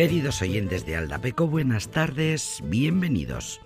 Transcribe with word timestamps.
Queridos 0.00 0.40
oyentes 0.40 0.86
de 0.86 0.96
Aldapeco, 0.96 1.46
buenas 1.46 1.90
tardes, 1.90 2.62
bienvenidos. 2.64 3.60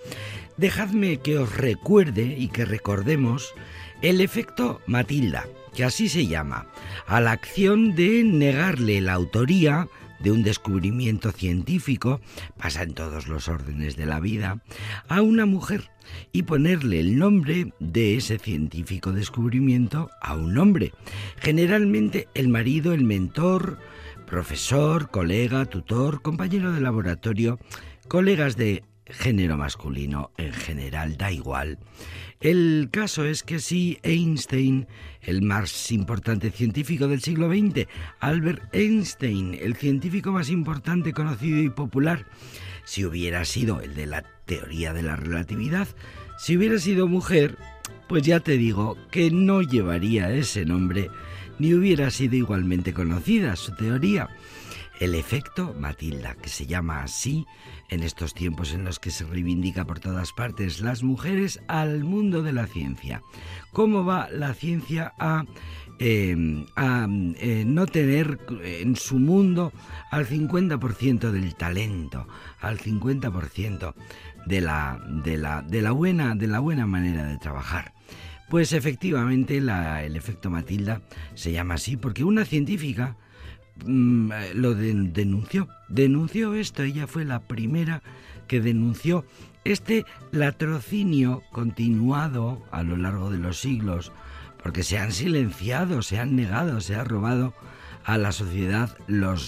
Dejadme 0.56 1.18
que 1.18 1.38
os 1.38 1.56
recuerde 1.56 2.34
y 2.36 2.48
que 2.48 2.64
recordemos 2.64 3.54
el 4.02 4.20
efecto 4.20 4.80
Matilda, 4.88 5.46
que 5.76 5.84
así 5.84 6.08
se 6.08 6.26
llama, 6.26 6.66
a 7.06 7.20
la 7.20 7.30
acción 7.30 7.94
de 7.94 8.24
negarle 8.24 9.00
la 9.00 9.12
autoría 9.12 9.86
de 10.18 10.32
un 10.32 10.42
descubrimiento 10.42 11.30
científico, 11.30 12.20
pasa 12.58 12.82
en 12.82 12.94
todos 12.94 13.28
los 13.28 13.46
órdenes 13.46 13.94
de 13.94 14.06
la 14.06 14.18
vida, 14.18 14.58
a 15.06 15.22
una 15.22 15.46
mujer 15.46 15.88
y 16.32 16.42
ponerle 16.42 16.98
el 16.98 17.16
nombre 17.16 17.72
de 17.78 18.16
ese 18.16 18.38
científico 18.38 19.12
descubrimiento 19.12 20.10
a 20.20 20.34
un 20.34 20.58
hombre, 20.58 20.90
generalmente 21.36 22.26
el 22.34 22.48
marido, 22.48 22.92
el 22.92 23.04
mentor, 23.04 23.78
profesor, 24.34 25.10
colega, 25.10 25.64
tutor, 25.64 26.20
compañero 26.20 26.72
de 26.72 26.80
laboratorio, 26.80 27.60
colegas 28.08 28.56
de 28.56 28.82
género 29.06 29.56
masculino 29.56 30.32
en 30.38 30.52
general, 30.52 31.16
da 31.16 31.30
igual. 31.30 31.78
El 32.40 32.88
caso 32.90 33.24
es 33.24 33.44
que 33.44 33.60
si 33.60 34.00
Einstein, 34.02 34.88
el 35.20 35.42
más 35.42 35.92
importante 35.92 36.50
científico 36.50 37.06
del 37.06 37.22
siglo 37.22 37.48
XX, 37.48 37.86
Albert 38.18 38.74
Einstein, 38.74 39.54
el 39.54 39.76
científico 39.76 40.32
más 40.32 40.50
importante, 40.50 41.12
conocido 41.12 41.62
y 41.62 41.70
popular, 41.70 42.26
si 42.84 43.04
hubiera 43.04 43.44
sido 43.44 43.82
el 43.82 43.94
de 43.94 44.06
la 44.06 44.24
teoría 44.46 44.92
de 44.92 45.04
la 45.04 45.14
relatividad, 45.14 45.86
si 46.38 46.56
hubiera 46.56 46.80
sido 46.80 47.06
mujer, 47.06 47.56
pues 48.08 48.24
ya 48.24 48.40
te 48.40 48.56
digo 48.56 48.96
que 49.12 49.30
no 49.30 49.62
llevaría 49.62 50.32
ese 50.32 50.64
nombre 50.64 51.08
ni 51.58 51.74
hubiera 51.74 52.10
sido 52.10 52.36
igualmente 52.36 52.92
conocida 52.92 53.56
su 53.56 53.74
teoría. 53.74 54.28
El 55.00 55.14
efecto 55.16 55.74
Matilda, 55.78 56.36
que 56.36 56.48
se 56.48 56.66
llama 56.66 57.02
así 57.02 57.46
en 57.90 58.02
estos 58.02 58.32
tiempos 58.32 58.72
en 58.72 58.84
los 58.84 59.00
que 59.00 59.10
se 59.10 59.24
reivindica 59.24 59.84
por 59.84 59.98
todas 59.98 60.32
partes 60.32 60.80
las 60.80 61.02
mujeres 61.02 61.60
al 61.66 62.04
mundo 62.04 62.42
de 62.42 62.52
la 62.52 62.66
ciencia. 62.66 63.20
¿Cómo 63.72 64.04
va 64.04 64.28
la 64.30 64.54
ciencia 64.54 65.12
a, 65.18 65.44
em, 65.98 66.64
eh, 66.76 67.64
no 67.66 67.86
tener 67.86 68.38
en 68.62 68.94
su 68.94 69.18
mundo 69.18 69.72
al 70.10 70.26
50% 70.26 71.32
del 71.32 71.54
talento, 71.56 72.28
al 72.60 72.78
50% 72.78 73.94
de 74.46 74.60
la, 74.60 75.00
de, 75.24 75.36
la, 75.36 75.62
de, 75.62 75.82
la 75.82 75.90
buena, 75.90 76.34
de 76.36 76.46
la 76.46 76.60
buena 76.60 76.86
manera 76.86 77.26
de 77.26 77.38
trabajar? 77.38 77.92
Pues 78.48 78.72
efectivamente 78.72 79.56
el 79.56 80.16
efecto 80.16 80.50
Matilda 80.50 81.00
se 81.34 81.52
llama 81.52 81.74
así 81.74 81.96
porque 81.96 82.24
una 82.24 82.44
científica 82.44 83.16
mm, 83.84 84.30
lo 84.54 84.74
denunció. 84.74 85.68
Denunció 85.88 86.54
esto, 86.54 86.82
ella 86.82 87.06
fue 87.06 87.24
la 87.24 87.40
primera 87.40 88.02
que 88.46 88.60
denunció 88.60 89.24
este 89.64 90.04
latrocinio 90.30 91.42
continuado 91.50 92.62
a 92.70 92.82
lo 92.82 92.96
largo 92.96 93.30
de 93.30 93.38
los 93.38 93.58
siglos, 93.58 94.12
porque 94.62 94.82
se 94.82 94.98
han 94.98 95.12
silenciado, 95.12 96.02
se 96.02 96.18
han 96.18 96.36
negado, 96.36 96.80
se 96.80 96.94
ha 96.94 97.04
robado 97.04 97.54
a 98.04 98.18
la 98.18 98.32
sociedad 98.32 98.96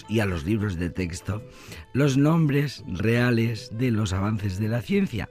y 0.08 0.20
a 0.20 0.26
los 0.26 0.44
libros 0.44 0.78
de 0.78 0.90
texto 0.90 1.42
los 1.92 2.16
nombres 2.16 2.84
reales 2.86 3.70
de 3.72 3.90
los 3.90 4.12
avances 4.12 4.58
de 4.58 4.68
la 4.68 4.82
ciencia. 4.82 5.28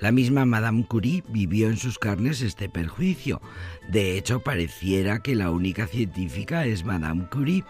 La 0.00 0.12
misma 0.12 0.44
Madame 0.44 0.84
Curie 0.86 1.24
vivió 1.28 1.68
en 1.68 1.76
sus 1.76 1.98
carnes 1.98 2.42
este 2.42 2.68
perjuicio. 2.68 3.40
De 3.88 4.18
hecho, 4.18 4.40
pareciera 4.40 5.20
que 5.20 5.34
la 5.34 5.50
única 5.50 5.86
científica 5.86 6.66
es 6.66 6.84
Madame 6.84 7.26
Curie. 7.30 7.64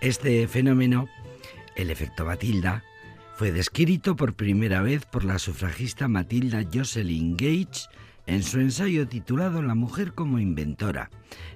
Este 0.00 0.46
fenómeno, 0.46 1.08
el 1.76 1.90
efecto 1.90 2.24
Matilda, 2.24 2.84
fue 3.36 3.50
descrito 3.50 4.14
por 4.14 4.34
primera 4.34 4.82
vez 4.82 5.06
por 5.06 5.24
la 5.24 5.38
sufragista 5.38 6.06
Matilda 6.06 6.64
Jocelyn 6.72 7.36
Gage 7.36 7.88
en 8.26 8.42
su 8.42 8.60
ensayo 8.60 9.06
titulado 9.06 9.62
La 9.62 9.74
mujer 9.74 10.14
como 10.14 10.38
inventora. 10.38 11.10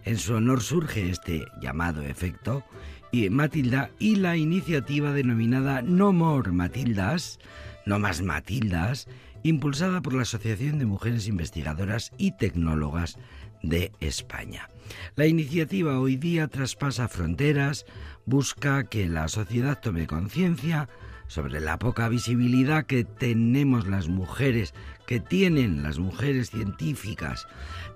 En 0.05 0.19
su 0.19 0.34
honor 0.34 0.62
surge 0.62 1.11
este 1.11 1.47
llamado 1.61 2.03
efecto 2.03 2.65
y 3.11 3.31
Matilda 3.31 3.91
y 3.99 4.17
la 4.17 4.37
iniciativa 4.37 5.12
denominada 5.12 5.83
No 5.83 6.12
More 6.12 6.53
Matildas, 6.53 7.39
no 7.87 7.99
más 7.99 8.23
Matildas, 8.23 9.09
impulsada 9.43 10.03
por 10.03 10.15
la 10.15 10.23
Asociación 10.23 10.78
de 10.78 10.87
Mujeres 10.87 11.27
Investigadoras 11.27 12.12
y 12.19 12.33
Tecnólogas 12.33 13.19
de 13.62 13.93
España. 14.01 14.69
La 15.17 15.27
iniciativa 15.27 15.99
hoy 15.99 16.17
día 16.17 16.49
traspasa 16.49 17.09
fronteras, 17.09 17.87
busca 18.27 18.84
que 18.84 19.07
la 19.09 19.28
sociedad 19.28 19.81
tome 19.81 20.07
conciencia 20.07 20.89
sobre 21.28 21.61
la 21.61 21.78
poca 21.78 22.09
visibilidad 22.09 22.87
que 22.87 23.05
tenemos 23.05 23.87
las 23.87 24.09
mujeres, 24.09 24.75
que 25.06 25.21
tienen 25.21 25.83
las 25.83 25.99
mujeres 25.99 26.50
científicas. 26.50 27.47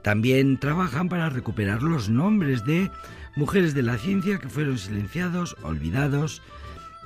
También 0.03 0.59
trabajan 0.59 1.09
para 1.09 1.31
recuperar 1.31 1.83
los 1.83 2.09
nombres 2.09 2.65
de 2.65 2.91
mujeres 3.35 3.75
de 3.75 3.83
la 3.83 3.99
ciencia 3.99 4.39
que 4.39 4.49
fueron 4.49 4.79
silenciados, 4.79 5.57
olvidados, 5.63 6.43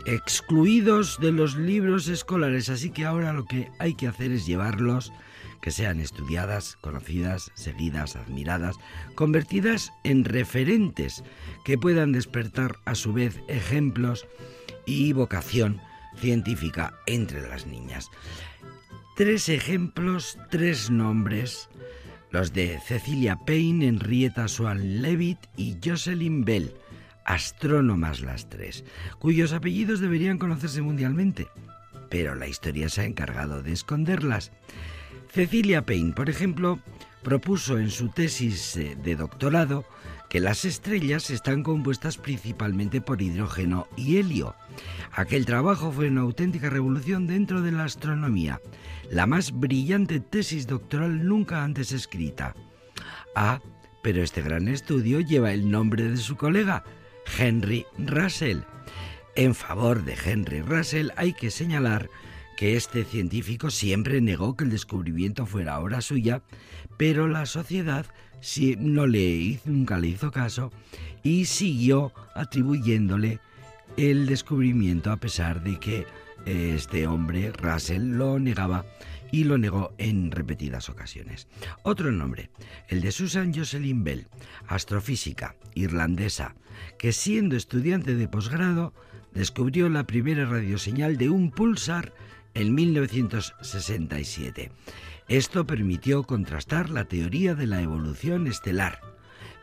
excluidos 0.05 1.19
de 1.21 1.33
los 1.33 1.57
libros 1.57 2.09
escolares. 2.09 2.69
Así 2.69 2.91
que 2.91 3.05
ahora 3.05 3.33
lo 3.33 3.45
que 3.47 3.71
hay 3.79 3.95
que 3.95 4.09
hacer 4.09 4.33
es 4.33 4.47
llevarlos, 4.47 5.13
que 5.63 5.71
sean 5.71 6.01
estudiadas, 6.01 6.77
conocidas, 6.81 7.51
seguidas, 7.55 8.17
admiradas, 8.17 8.77
convertidas 9.15 9.93
en 10.05 10.25
referentes 10.25 11.23
que 11.65 11.79
puedan 11.79 12.13
despertar 12.13 12.77
a 12.85 12.95
su 12.95 13.13
vez 13.13 13.41
ejemplos 13.49 14.27
y 14.87 15.13
vocación 15.13 15.81
científica 16.19 16.95
entre 17.07 17.47
las 17.49 17.67
niñas. 17.67 18.11
Tres 19.17 19.49
ejemplos, 19.49 20.39
tres 20.51 20.91
nombres, 20.91 21.69
los 22.31 22.53
de 22.53 22.79
Cecilia 22.87 23.37
Payne, 23.47 23.89
Henrietta 23.89 24.49
Swan 24.49 25.01
Leavitt 25.01 25.39
y 25.57 25.77
Jocelyn 25.83 26.45
Bell, 26.45 26.75
astrónomas 27.25 28.21
las 28.21 28.49
tres, 28.49 28.85
cuyos 29.19 29.53
apellidos 29.53 30.01
deberían 30.01 30.39
conocerse 30.39 30.83
mundialmente, 30.83 31.49
pero 32.11 32.35
la 32.35 32.47
historia 32.47 32.89
se 32.89 33.03
ha 33.03 33.05
encargado 33.05 33.63
de 33.63 33.73
esconderlas. 33.73 34.53
Cecilia 35.33 35.87
Payne, 35.87 36.13
por 36.13 36.31
ejemplo, 36.31 36.79
propuso 37.23 37.79
en 37.79 37.91
su 37.91 38.09
tesis 38.09 38.77
eh, 38.77 38.97
de 39.03 39.17
doctorado 39.17 39.85
que 40.37 40.41
las 40.41 40.67
estrellas 40.67 41.31
están 41.31 41.63
compuestas 41.63 42.19
principalmente 42.19 43.01
por 43.01 43.23
hidrógeno 43.23 43.89
y 43.97 44.19
helio. 44.19 44.55
Aquel 45.11 45.47
trabajo 45.47 45.91
fue 45.91 46.09
una 46.09 46.21
auténtica 46.21 46.69
revolución 46.69 47.27
dentro 47.27 47.63
de 47.63 47.73
la 47.73 47.85
astronomía, 47.85 48.61
la 49.11 49.27
más 49.27 49.51
brillante 49.59 50.21
tesis 50.21 50.67
doctoral 50.67 51.27
nunca 51.27 51.65
antes 51.65 51.91
escrita. 51.91 52.55
Ah, 53.35 53.63
pero 54.03 54.23
este 54.23 54.43
gran 54.43 54.69
estudio 54.69 55.21
lleva 55.21 55.55
el 55.55 55.71
nombre 55.71 56.05
de 56.11 56.19
su 56.19 56.37
colega, 56.37 56.85
Henry 57.39 57.87
Russell. 57.97 58.59
En 59.37 59.55
favor 59.55 60.05
de 60.05 60.19
Henry 60.23 60.61
Russell 60.61 61.13
hay 61.17 61.33
que 61.33 61.51
señalar 61.51 62.11
que 62.57 62.77
este 62.77 63.05
científico 63.05 63.71
siempre 63.71 64.21
negó 64.21 64.57
que 64.57 64.65
el 64.65 64.71
descubrimiento 64.71 65.47
fuera 65.47 65.79
obra 65.79 66.01
suya, 66.01 66.43
pero 66.97 67.29
la 67.29 67.47
sociedad 67.47 68.07
no 68.79 69.07
le 69.07 69.61
nunca 69.65 69.99
le 69.99 70.09
hizo 70.09 70.31
caso 70.31 70.73
y 71.23 71.47
siguió 71.47 72.13
atribuyéndole 72.35 73.41
el 73.97 74.27
descubrimiento 74.27 75.11
a 75.11 75.17
pesar 75.17 75.63
de 75.63 75.79
que 75.79 76.07
este 76.45 77.07
hombre, 77.07 77.51
Russell, 77.53 78.17
lo 78.17 78.39
negaba 78.39 78.87
y 79.33 79.45
lo 79.45 79.59
negó 79.59 79.93
en 79.99 80.31
repetidas 80.31 80.89
ocasiones. 80.89 81.49
Otro 81.83 82.13
nombre, 82.13 82.51
el 82.89 83.01
de 83.01 83.11
Susan 83.11 83.53
Jocelyn 83.53 84.05
Bell, 84.05 84.29
astrofísica 84.69 85.57
irlandesa, 85.75 86.55
que 86.99 87.13
siendo 87.13 87.57
estudiante 87.57 88.15
de 88.15 88.29
posgrado 88.29 88.95
descubrió 89.35 89.89
la 89.89 90.07
primera 90.07 90.47
radioseñal 90.47 91.17
de 91.17 91.29
un 91.29 91.51
pulsar 91.51 92.13
en 92.57 92.75
1967. 92.75 94.73
Esto 95.29 95.67
permitió 95.67 96.23
contrastar 96.23 96.89
la 96.89 97.05
teoría 97.05 97.55
de 97.55 97.67
la 97.67 97.83
evolución 97.83 98.47
estelar. 98.47 99.01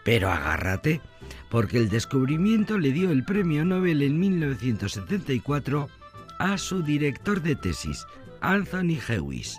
Pero 0.05 0.31
agárrate, 0.31 1.01
porque 1.49 1.77
el 1.77 1.89
descubrimiento 1.89 2.77
le 2.77 2.91
dio 2.91 3.09
el 3.09 3.23
premio 3.23 3.65
Nobel 3.65 4.03
en 4.03 4.19
1974 4.19 5.89
a 6.37 6.57
su 6.57 6.83
director 6.83 7.41
de 7.41 7.55
tesis, 7.55 8.05
Anthony 8.41 8.99
Hewis. 9.07 9.57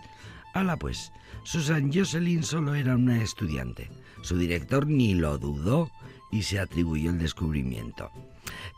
Hala 0.53 0.77
pues, 0.77 1.11
Susan 1.43 1.93
Jocelyn 1.93 2.45
solo 2.45 2.75
era 2.75 2.95
una 2.95 3.21
estudiante. 3.21 3.91
Su 4.23 4.39
director 4.39 4.87
ni 4.87 5.15
lo 5.15 5.39
dudó 5.39 5.91
y 6.31 6.43
se 6.43 6.61
atribuyó 6.61 7.11
el 7.11 7.19
descubrimiento. 7.19 8.11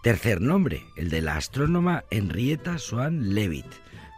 Tercer 0.03 0.41
nombre, 0.41 0.85
el 0.97 1.11
de 1.11 1.21
la 1.21 1.37
astrónoma 1.37 2.05
Henrietta 2.11 2.79
Swan 2.79 3.35
Leavitt, 3.35 3.67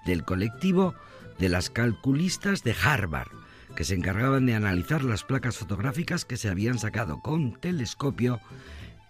del 0.08 0.24
colectivo 0.24 0.94
de 1.38 1.48
las 1.48 1.70
calculistas 1.70 2.64
de 2.64 2.74
Harvard, 2.82 3.28
que 3.76 3.84
se 3.84 3.94
encargaban 3.94 4.46
de 4.46 4.54
analizar 4.54 5.04
las 5.04 5.22
placas 5.22 5.56
fotográficas 5.56 6.24
que 6.24 6.36
se 6.36 6.48
habían 6.48 6.78
sacado 6.78 7.20
con 7.20 7.52
telescopio 7.60 8.40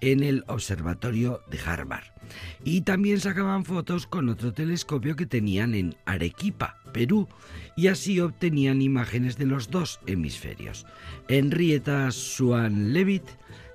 en 0.01 0.23
el 0.23 0.45
observatorio 0.47 1.41
de 1.51 1.59
Harvard. 1.61 2.05
Y 2.65 2.83
también 2.83 3.21
sacaban 3.21 3.65
fotos 3.65 4.07
con 4.07 4.29
otro 4.29 4.53
telescopio 4.53 5.17
que 5.17 5.27
tenían 5.27 5.75
en 5.75 5.97
Arequipa, 6.05 6.77
Perú, 6.93 7.29
y 7.77 7.87
así 7.87 8.21
obtenían 8.21 8.83
imágenes 8.83 9.39
de 9.39 9.47
los 9.47 9.71
dos 9.71 10.01
hemisferios. 10.07 10.85
Henrietta 11.29 12.11
Swan 12.11 12.93
Leavitt 12.93 13.29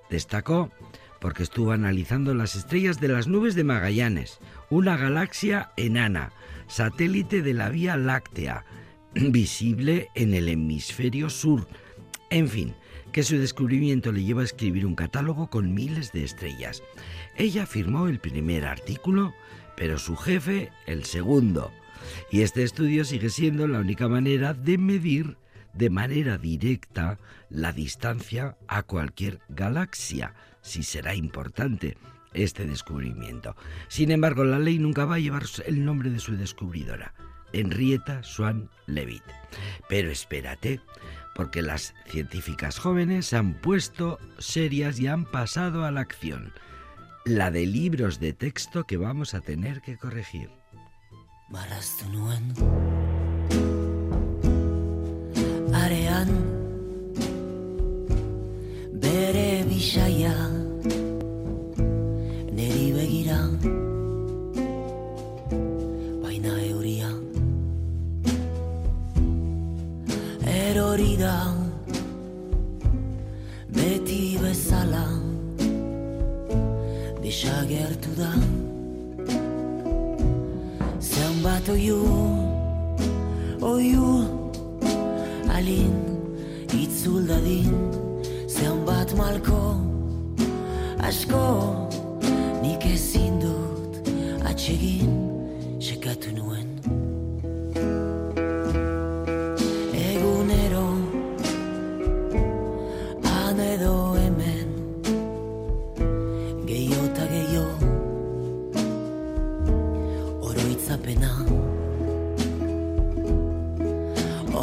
destacó 0.09 0.71
porque 1.19 1.43
estuvo 1.43 1.71
analizando 1.71 2.33
las 2.33 2.55
estrellas 2.55 2.99
de 2.99 3.07
las 3.07 3.27
nubes 3.27 3.55
de 3.55 3.63
Magallanes, 3.63 4.39
una 4.69 4.97
galaxia 4.97 5.71
enana, 5.77 6.33
satélite 6.67 7.41
de 7.41 7.53
la 7.53 7.69
Vía 7.69 7.97
Láctea, 7.97 8.65
visible 9.15 10.09
en 10.15 10.33
el 10.33 10.49
hemisferio 10.49 11.29
sur. 11.29 11.67
En 12.29 12.47
fin, 12.47 12.75
que 13.11 13.23
su 13.23 13.37
descubrimiento 13.37 14.11
le 14.11 14.23
lleva 14.23 14.41
a 14.41 14.45
escribir 14.45 14.85
un 14.85 14.95
catálogo 14.95 15.49
con 15.49 15.73
miles 15.73 16.11
de 16.11 16.23
estrellas. 16.23 16.83
Ella 17.37 17.65
firmó 17.65 18.07
el 18.07 18.19
primer 18.19 18.65
artículo, 18.65 19.33
pero 19.77 19.97
su 19.97 20.15
jefe 20.15 20.71
el 20.87 21.05
segundo. 21.05 21.71
Y 22.31 22.41
este 22.41 22.63
estudio 22.63 23.05
sigue 23.05 23.29
siendo 23.29 23.67
la 23.67 23.79
única 23.79 24.07
manera 24.07 24.53
de 24.53 24.77
medir 24.77 25.37
de 25.73 25.89
manera 25.89 26.37
directa 26.37 27.19
la 27.49 27.71
distancia 27.71 28.57
a 28.67 28.83
cualquier 28.83 29.39
galaxia, 29.49 30.33
si 30.61 30.83
será 30.83 31.15
importante 31.15 31.97
este 32.33 32.65
descubrimiento. 32.65 33.55
Sin 33.87 34.11
embargo, 34.11 34.43
la 34.43 34.59
ley 34.59 34.79
nunca 34.79 35.05
va 35.05 35.15
a 35.15 35.19
llevar 35.19 35.43
el 35.65 35.85
nombre 35.85 36.09
de 36.09 36.19
su 36.19 36.35
descubridora, 36.35 37.13
Henrietta 37.53 38.23
Swan 38.23 38.69
Leavitt. 38.87 39.23
Pero 39.89 40.11
espérate, 40.11 40.79
porque 41.35 41.61
las 41.61 41.93
científicas 42.07 42.79
jóvenes 42.79 43.27
se 43.27 43.37
han 43.37 43.53
puesto 43.53 44.19
serias 44.39 44.99
y 44.99 45.07
han 45.07 45.25
pasado 45.25 45.85
a 45.85 45.91
la 45.91 46.01
acción, 46.01 46.53
la 47.25 47.51
de 47.51 47.65
libros 47.65 48.19
de 48.19 48.33
texto 48.33 48.83
que 48.83 48.97
vamos 48.97 49.33
a 49.33 49.41
tener 49.41 49.81
que 49.81 49.97
corregir. 49.97 50.49
Neri 62.63 62.85
begira 62.95 63.37
baina 66.23 66.51
euria 66.71 67.09
erori 70.59 71.13
da 71.23 71.33
beti 73.77 74.19
bezala 74.43 75.03
desagertu 77.23 78.11
da 78.21 78.31
zenbat 81.11 81.67
oiu 81.75 81.99
oiu 83.73 84.07
alin 85.57 85.95
itzul 86.83 87.23
dadin 87.33 87.75
zenbat 88.57 89.09
malko 89.21 89.61
asko 91.11 91.43
nik 92.63 92.85
ezin 92.85 93.33
dut 93.43 93.93
atsegin 94.49 95.11
sekatu 95.83 96.29
nuen. 96.37 96.69
Egunero 100.09 100.87
han 103.27 103.59
edo 103.73 103.95
hemen 104.21 104.69
gehiago 106.69 107.05
eta 107.09 107.25
gehiago 107.33 107.91
oroitzapena. 110.47 111.33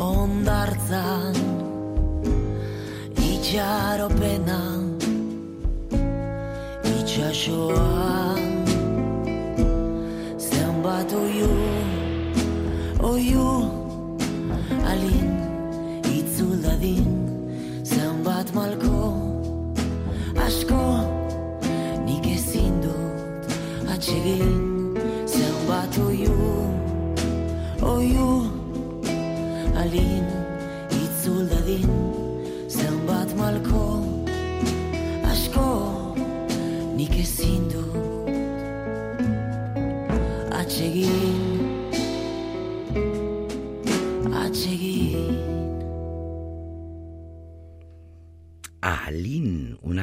Ondartzan 0.01 1.37
itxaropena 3.29 4.61
itxasoan 6.97 7.90
oiu 13.41 13.71
alin 14.91 15.31
itzul 16.19 16.63
dadin 16.65 17.13
zenbat 17.93 18.55
malko 18.55 19.13
asko 20.47 20.83
nik 22.07 22.27
ezin 22.37 22.75
dut 22.85 23.49
atsegin 23.95 24.70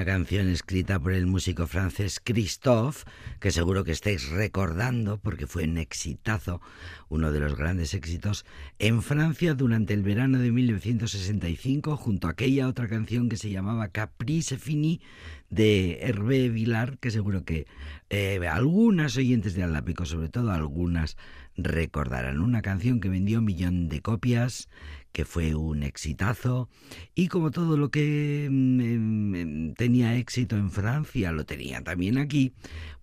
canción 0.08 0.48
escrita 0.48 1.02
por 1.02 1.12
el 1.12 1.28
músico 1.28 1.68
francés 1.68 2.22
Christophe, 2.24 3.04
que 3.42 3.52
seguro 3.52 3.84
que 3.84 3.92
estáis 3.92 4.30
recordando 4.30 5.20
porque 5.20 5.48
fue 5.48 5.66
un 5.66 5.78
exitazo, 5.78 6.62
uno 7.10 7.34
de 7.34 7.42
los 7.42 7.58
grandes 7.58 7.94
éxitos, 7.94 8.46
en 8.80 9.02
Francia 9.02 9.54
durante 9.54 9.94
el 9.94 10.04
verano 10.04 10.40
de 10.40 10.50
1965, 10.50 11.98
junto 11.98 12.28
a 12.28 12.32
aquella 12.32 12.70
otra 12.70 12.88
canción 12.88 13.28
que 13.28 13.36
se 13.36 13.50
llamaba 13.50 13.90
Caprice 13.90 14.58
Fini 14.58 15.02
de 15.50 16.00
Hervé 16.00 16.48
Villar, 16.48 17.00
que 17.00 17.12
seguro 17.12 17.44
que 17.44 17.68
eh, 18.10 18.40
algunas 18.50 19.18
oyentes 19.18 19.56
de 19.56 19.64
Aldapico, 19.64 20.06
sobre 20.06 20.30
todo 20.30 20.52
algunas, 20.52 21.18
recordarán. 21.58 22.40
Una 22.40 22.62
canción 22.62 23.02
que 23.02 23.10
vendió 23.10 23.40
un 23.40 23.46
millón 23.46 23.90
de 23.90 24.02
copias, 24.02 24.70
que 25.12 25.26
fue 25.26 25.56
un 25.56 25.84
exitazo 25.84 26.70
y 27.16 27.28
como 27.28 27.52
todo 27.52 27.78
lo 27.78 27.90
que 27.90 28.48
mm, 28.52 29.74
tenía 29.74 30.16
éxito 30.16 30.56
en 30.56 30.72
Francia 30.72 31.32
lo 31.32 31.46
tenía 31.46 31.84
también 31.84 32.18
aquí, 32.18 32.54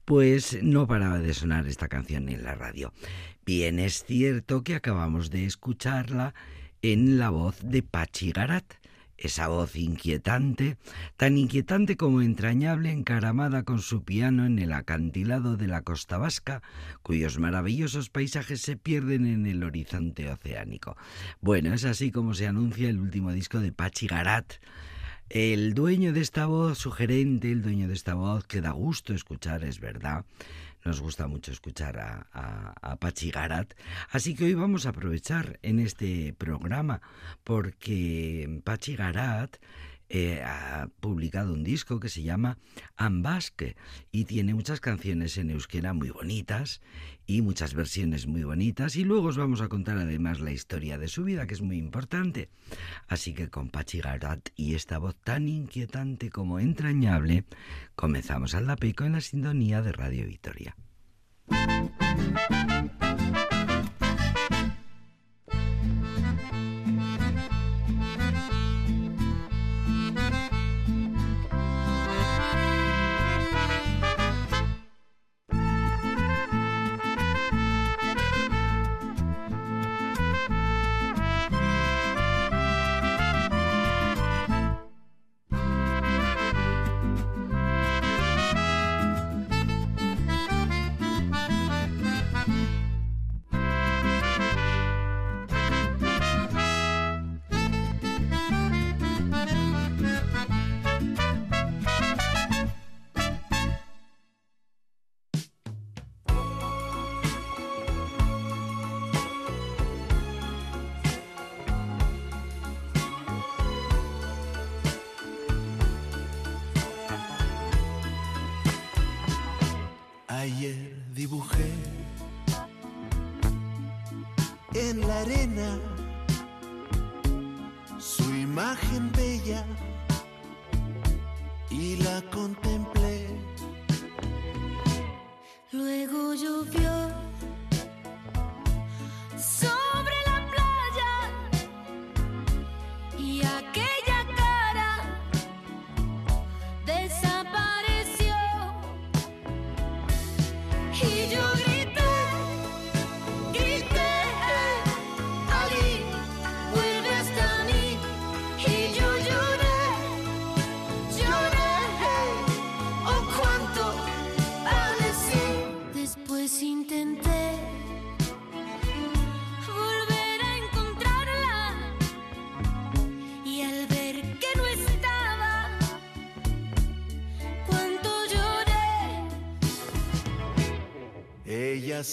pues 0.04 0.58
no 0.62 0.86
paraba 0.86 1.18
de 1.18 1.34
sonar 1.34 1.66
esta 1.66 1.88
canción 1.88 2.28
en 2.28 2.44
la 2.44 2.54
radio. 2.54 2.92
Bien, 3.46 3.78
es 3.78 4.04
cierto 4.04 4.62
que 4.62 4.74
acabamos 4.74 5.30
de 5.30 5.44
escucharla 5.44 6.34
en 6.82 7.18
la 7.18 7.30
voz 7.30 7.58
de 7.62 7.82
Pachi 7.82 8.32
Garat, 8.32 8.64
esa 9.18 9.48
voz 9.48 9.76
inquietante, 9.76 10.76
tan 11.16 11.38
inquietante 11.38 11.96
como 11.96 12.22
entrañable, 12.22 12.90
encaramada 12.90 13.62
con 13.62 13.80
su 13.80 14.04
piano 14.04 14.46
en 14.46 14.58
el 14.58 14.72
acantilado 14.72 15.56
de 15.56 15.68
la 15.68 15.82
costa 15.82 16.18
vasca, 16.18 16.62
cuyos 17.02 17.38
maravillosos 17.38 18.10
paisajes 18.10 18.60
se 18.60 18.76
pierden 18.76 19.26
en 19.26 19.46
el 19.46 19.62
horizonte 19.62 20.30
oceánico. 20.30 20.96
Bueno, 21.40 21.72
es 21.72 21.84
así 21.84 22.10
como 22.10 22.34
se 22.34 22.46
anuncia 22.46 22.88
el 22.88 23.00
último 23.00 23.32
disco 23.32 23.60
de 23.60 23.72
Pachi 23.72 24.06
Garat. 24.06 24.54
El 25.30 25.72
dueño 25.72 26.12
de 26.12 26.20
esta 26.20 26.46
voz, 26.46 26.78
sugerente, 26.78 27.50
el 27.50 27.62
dueño 27.62 27.88
de 27.88 27.94
esta 27.94 28.14
voz, 28.14 28.44
que 28.46 28.60
da 28.60 28.72
gusto 28.72 29.14
escuchar, 29.14 29.64
es 29.64 29.80
verdad. 29.80 30.24
Nos 30.84 31.00
gusta 31.00 31.26
mucho 31.28 31.50
escuchar 31.50 31.98
a, 31.98 32.74
a, 32.82 32.96
Pachi 32.96 33.30
Garat. 33.30 33.72
Así 34.10 34.34
que 34.34 34.44
hoy 34.44 34.54
vamos 34.54 34.84
a 34.84 34.90
aprovechar 34.90 35.58
en 35.62 35.78
este 35.80 36.34
programa 36.34 37.00
porque 37.42 38.60
Pachi 38.64 38.94
Garat 38.94 39.56
eh, 40.08 40.42
ha 40.44 40.88
publicado 41.00 41.52
un 41.52 41.64
disco 41.64 41.98
que 41.98 42.08
se 42.08 42.22
llama 42.22 42.58
Ambasque 42.96 43.76
y 44.12 44.24
tiene 44.24 44.54
muchas 44.54 44.80
canciones 44.80 45.38
en 45.38 45.50
euskera 45.50 45.94
muy 45.94 46.10
bonitas 46.10 46.82
y 47.26 47.40
muchas 47.42 47.74
versiones 47.74 48.26
muy 48.26 48.44
bonitas 48.44 48.96
y 48.96 49.04
luego 49.04 49.28
os 49.28 49.36
vamos 49.36 49.60
a 49.60 49.68
contar 49.68 49.96
además 49.96 50.40
la 50.40 50.52
historia 50.52 50.98
de 50.98 51.08
su 51.08 51.24
vida 51.24 51.46
que 51.46 51.54
es 51.54 51.62
muy 51.62 51.78
importante. 51.78 52.50
Así 53.08 53.34
que 53.34 53.48
con 53.48 53.70
Pachi 53.70 54.00
Garat 54.00 54.50
y 54.56 54.74
esta 54.74 54.98
voz 54.98 55.16
tan 55.16 55.48
inquietante 55.48 56.30
como 56.30 56.60
entrañable 56.60 57.44
comenzamos 57.94 58.54
al 58.54 58.66
Lapico 58.66 59.04
en 59.04 59.12
la 59.12 59.20
sintonía 59.20 59.80
de 59.82 59.92
Radio 59.92 60.26
Victoria. 60.26 60.76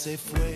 Se 0.02 0.18
fue 0.18 0.51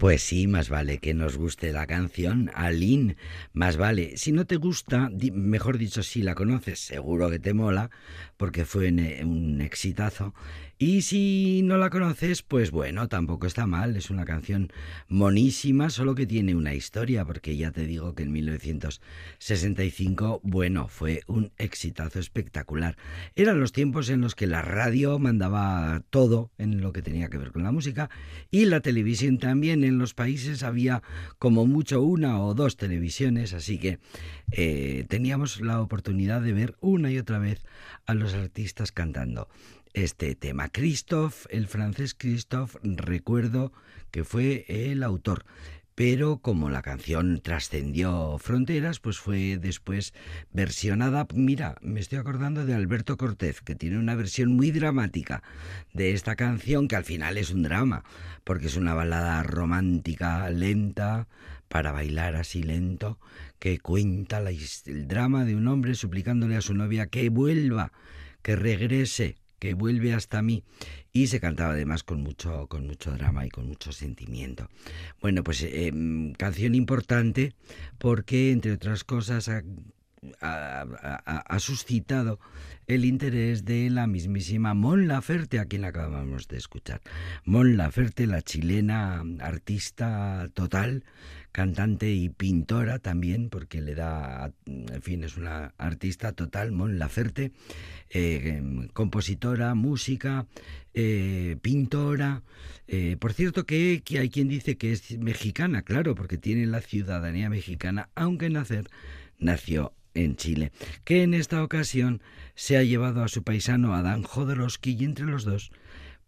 Pues 0.00 0.22
sí, 0.22 0.46
más 0.46 0.70
vale 0.70 0.96
que 0.96 1.12
nos 1.12 1.36
guste 1.36 1.72
la 1.74 1.86
canción, 1.86 2.50
Aline, 2.54 3.18
más 3.52 3.76
vale. 3.76 4.16
Si 4.16 4.32
no 4.32 4.46
te 4.46 4.56
gusta, 4.56 5.10
mejor 5.34 5.76
dicho, 5.76 6.02
si 6.02 6.22
la 6.22 6.34
conoces, 6.34 6.78
seguro 6.80 7.28
que 7.28 7.38
te 7.38 7.52
mola, 7.52 7.90
porque 8.38 8.64
fue 8.64 8.88
un 8.88 9.60
exitazo. 9.60 10.32
Y 10.82 11.02
si 11.02 11.60
no 11.62 11.76
la 11.76 11.90
conoces, 11.90 12.42
pues 12.42 12.70
bueno, 12.70 13.06
tampoco 13.06 13.46
está 13.46 13.66
mal, 13.66 13.98
es 13.98 14.08
una 14.08 14.24
canción 14.24 14.72
monísima, 15.08 15.90
solo 15.90 16.14
que 16.14 16.26
tiene 16.26 16.54
una 16.54 16.72
historia, 16.72 17.26
porque 17.26 17.54
ya 17.54 17.70
te 17.70 17.84
digo 17.84 18.14
que 18.14 18.22
en 18.22 18.32
1965, 18.32 20.40
bueno, 20.42 20.88
fue 20.88 21.20
un 21.26 21.52
exitazo 21.58 22.18
espectacular. 22.18 22.96
Eran 23.34 23.60
los 23.60 23.72
tiempos 23.72 24.08
en 24.08 24.22
los 24.22 24.34
que 24.34 24.46
la 24.46 24.62
radio 24.62 25.18
mandaba 25.18 26.02
todo 26.08 26.50
en 26.56 26.80
lo 26.80 26.94
que 26.94 27.02
tenía 27.02 27.28
que 27.28 27.36
ver 27.36 27.52
con 27.52 27.62
la 27.62 27.72
música 27.72 28.08
y 28.50 28.64
la 28.64 28.80
televisión 28.80 29.36
también. 29.36 29.84
En 29.84 29.98
los 29.98 30.14
países 30.14 30.62
había 30.62 31.02
como 31.38 31.66
mucho 31.66 32.00
una 32.00 32.40
o 32.40 32.54
dos 32.54 32.78
televisiones, 32.78 33.52
así 33.52 33.76
que 33.76 33.98
eh, 34.50 35.04
teníamos 35.10 35.60
la 35.60 35.82
oportunidad 35.82 36.40
de 36.40 36.54
ver 36.54 36.76
una 36.80 37.10
y 37.10 37.18
otra 37.18 37.38
vez 37.38 37.66
a 38.06 38.14
los 38.14 38.32
artistas 38.32 38.92
cantando 38.92 39.46
este 39.94 40.34
tema. 40.34 40.68
Christophe, 40.68 41.48
el 41.50 41.66
francés 41.66 42.14
Christophe, 42.14 42.78
recuerdo 42.82 43.72
que 44.10 44.24
fue 44.24 44.64
el 44.68 45.02
autor. 45.02 45.44
Pero 45.94 46.38
como 46.38 46.70
la 46.70 46.80
canción 46.80 47.40
trascendió 47.42 48.38
fronteras, 48.38 49.00
pues 49.00 49.18
fue 49.18 49.58
después 49.58 50.14
versionada. 50.50 51.26
Mira, 51.34 51.76
me 51.82 52.00
estoy 52.00 52.18
acordando 52.18 52.64
de 52.64 52.72
Alberto 52.72 53.18
Cortés, 53.18 53.60
que 53.60 53.74
tiene 53.74 53.98
una 53.98 54.14
versión 54.14 54.56
muy 54.56 54.70
dramática 54.70 55.42
de 55.92 56.12
esta 56.12 56.36
canción, 56.36 56.88
que 56.88 56.96
al 56.96 57.04
final 57.04 57.36
es 57.36 57.50
un 57.50 57.64
drama, 57.64 58.02
porque 58.44 58.68
es 58.68 58.76
una 58.76 58.94
balada 58.94 59.42
romántica, 59.42 60.48
lenta, 60.48 61.28
para 61.68 61.92
bailar 61.92 62.34
así 62.34 62.62
lento, 62.62 63.18
que 63.58 63.78
cuenta 63.78 64.38
el 64.38 65.06
drama 65.06 65.44
de 65.44 65.54
un 65.54 65.68
hombre 65.68 65.94
suplicándole 65.94 66.56
a 66.56 66.62
su 66.62 66.72
novia 66.72 67.08
que 67.08 67.28
vuelva, 67.28 67.92
que 68.42 68.56
regrese 68.56 69.36
que 69.60 69.74
vuelve 69.74 70.14
hasta 70.14 70.42
mí. 70.42 70.64
Y 71.12 71.28
se 71.28 71.38
cantaba 71.38 71.72
además 71.72 72.02
con 72.02 72.22
mucho 72.22 72.66
con 72.66 72.86
mucho 72.86 73.12
drama 73.12 73.46
y 73.46 73.50
con 73.50 73.68
mucho 73.68 73.92
sentimiento. 73.92 74.68
Bueno 75.20 75.44
pues 75.44 75.62
em, 75.62 76.32
canción 76.32 76.74
importante 76.74 77.54
porque 77.98 78.50
entre 78.50 78.72
otras 78.72 79.04
cosas 79.04 79.48
suscitado 81.58 82.38
el 82.86 83.04
interés 83.04 83.64
de 83.64 83.88
la 83.90 84.06
mismísima 84.06 84.74
Mon 84.74 85.06
Laferte, 85.06 85.58
a 85.58 85.66
quien 85.66 85.84
acabamos 85.84 86.48
de 86.48 86.56
escuchar. 86.56 87.00
Mon 87.44 87.76
Laferte, 87.76 88.26
la 88.26 88.42
chilena 88.42 89.22
artista 89.38 90.48
total, 90.54 91.04
cantante 91.52 92.10
y 92.10 92.30
pintora 92.30 92.98
también, 92.98 93.48
porque 93.48 93.80
le 93.80 93.94
da, 93.94 94.52
en 94.66 95.02
fin, 95.02 95.22
es 95.22 95.36
una 95.36 95.72
artista 95.78 96.32
total, 96.32 96.72
Mon 96.72 96.98
Laferte, 96.98 97.52
eh, 98.10 98.88
compositora, 98.92 99.74
música, 99.74 100.46
eh, 100.94 101.56
pintora. 101.62 102.42
Eh, 102.88 103.16
por 103.20 103.32
cierto 103.32 103.66
que, 103.66 104.02
que, 104.04 104.18
hay 104.18 104.30
quien 104.30 104.48
dice 104.48 104.76
que 104.76 104.90
es 104.92 105.16
mexicana, 105.18 105.82
claro, 105.82 106.16
porque 106.16 106.38
tiene 106.38 106.66
la 106.66 106.80
ciudadanía 106.80 107.48
mexicana, 107.48 108.08
aunque 108.16 108.50
nacer 108.50 108.88
nació 109.38 109.94
en 110.14 110.36
Chile, 110.36 110.72
que 111.04 111.22
en 111.22 111.34
esta 111.34 111.62
ocasión 111.62 112.22
se 112.54 112.76
ha 112.76 112.82
llevado 112.82 113.22
a 113.22 113.28
su 113.28 113.42
paisano 113.42 113.94
Adán 113.94 114.22
Jodorowsky 114.22 114.96
y 114.98 115.04
entre 115.04 115.26
los 115.26 115.44
dos, 115.44 115.70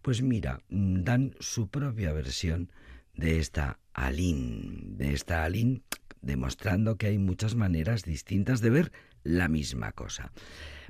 pues 0.02 0.22
mira, 0.22 0.60
dan 0.68 1.34
su 1.40 1.68
propia 1.68 2.12
versión 2.12 2.72
de 3.14 3.38
esta 3.38 3.78
Alin, 3.92 4.96
de 4.96 5.12
esta 5.12 5.44
Alin, 5.44 5.82
demostrando 6.20 6.96
que 6.96 7.08
hay 7.08 7.18
muchas 7.18 7.54
maneras 7.54 8.04
distintas 8.04 8.60
de 8.60 8.70
ver 8.70 8.92
la 9.22 9.48
misma 9.48 9.92
cosa. 9.92 10.32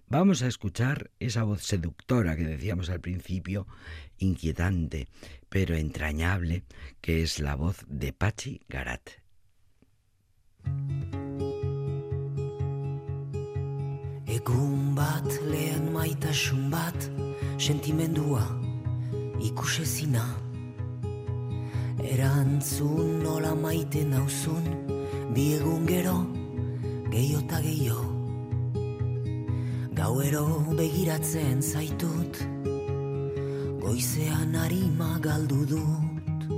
Vamos 0.09 0.43
a 0.43 0.47
escuchar 0.47 1.11
esa 1.21 1.43
voz 1.43 1.63
seductora 1.63 2.37
que 2.37 2.45
decíamos 2.45 2.91
al 2.91 3.01
principio, 3.01 3.67
inquietante, 4.19 5.09
pero 5.49 5.75
entrañable, 5.75 6.65
que 7.01 7.23
es 7.23 7.39
la 7.39 7.55
voz 7.55 7.85
de 7.89 8.13
Pachi 8.13 8.61
Garat. 8.69 9.11
Egun 14.33 14.95
bat 14.97 15.29
lehen 15.51 15.91
maitasun 15.93 16.71
bat, 16.73 17.09
sentimendua 17.59 18.47
Erantzun 22.13 23.23
nola 23.23 23.55
maite 23.55 24.05
nauzun 24.09 24.65
Bi 25.35 25.45
egun 25.59 25.85
gero 25.87 26.17
Gehiota 27.13 27.61
gehiago. 27.61 28.09
Gauero 30.01 30.47
begiratzen 30.81 31.61
zaitut 31.61 32.41
Goizean 33.85 34.57
harima 34.57 35.19
galdu 35.21 35.67
dut. 35.75 36.49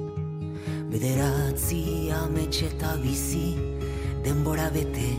Bederatzi 0.95 1.83
ametxe 2.23 2.71
eta 2.71 2.95
bizi 3.02 3.50
Denbora 4.23 4.71
bete 4.71 5.11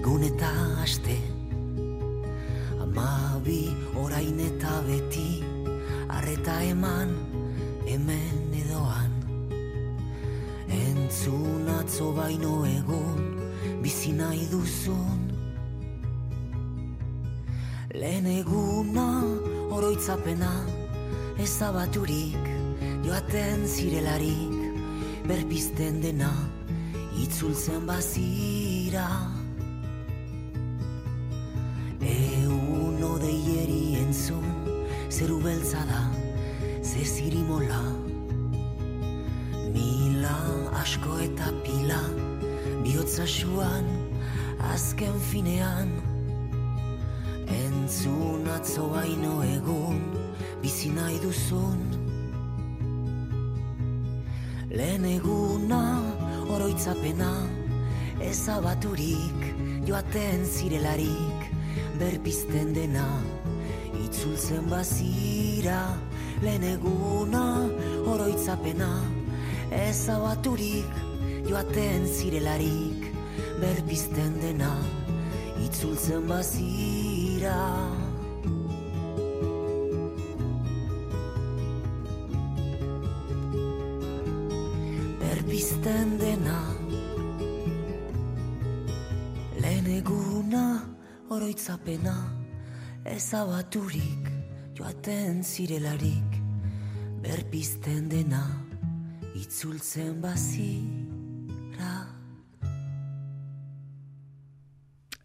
egun 0.00 0.24
eta 0.32 0.50
aste 0.88 1.33
Amabi 2.94 3.74
orain 3.98 4.38
eta 4.38 4.78
beti 4.86 5.42
Arreta 6.06 6.62
eman 6.62 7.10
hemen 7.90 8.54
edoan. 8.54 9.10
Entzun 10.70 11.66
atzo 11.74 12.12
baino 12.14 12.62
egun 12.70 13.18
bizi 13.82 14.14
nahi 14.14 14.46
duzun. 14.46 15.26
Lehen 17.98 18.30
eguna 18.30 19.08
oroitzapena 19.74 20.54
ezabaturik 21.42 22.50
joaten 23.02 23.66
zirelarik 23.66 24.58
berpizten 25.26 25.98
dena 26.02 26.30
itzultzen 27.26 27.90
bazira 27.90 29.08
zirimola 37.24 37.80
Mila 39.72 40.36
asko 40.76 41.16
eta 41.24 41.48
pila 41.64 42.00
bihotza 42.84 43.24
suan 43.24 43.86
azken 44.72 45.16
finean. 45.30 45.88
Entzun 47.48 48.44
atzo 48.56 48.90
baino 48.92 49.40
egun 49.56 50.00
bizi 50.60 50.92
nahi 50.92 51.16
duzun. 51.24 51.80
Lehen 54.76 55.08
eguna 55.16 55.82
oroitzapena 56.52 57.32
ezabaturik 58.32 59.48
joaten 59.88 60.44
zirelarik 60.44 61.48
berpizten 62.00 62.76
dena 62.76 63.08
itzultzen 64.04 64.68
bazira 64.68 65.80
lehen 66.42 66.64
eguna 66.64 67.44
oroitzapena 68.06 68.90
ezabaturik 69.70 70.90
joaten 71.48 72.06
zirelarik 72.06 73.10
berpizten 73.60 74.40
dena 74.42 74.72
itzultzen 75.64 76.28
bazira. 76.28 77.60
Berpizten 85.20 86.18
dena. 86.20 86.58
Lehen 89.62 89.86
eguna 90.00 90.64
oroitzapena 91.30 92.16
ezabaturik 93.16 94.23
joaten 94.74 95.44
zirelarik 95.44 96.38
berpizten 97.22 98.08
dena 98.10 98.42
itzultzen 99.38 100.18
bazira 100.22 101.13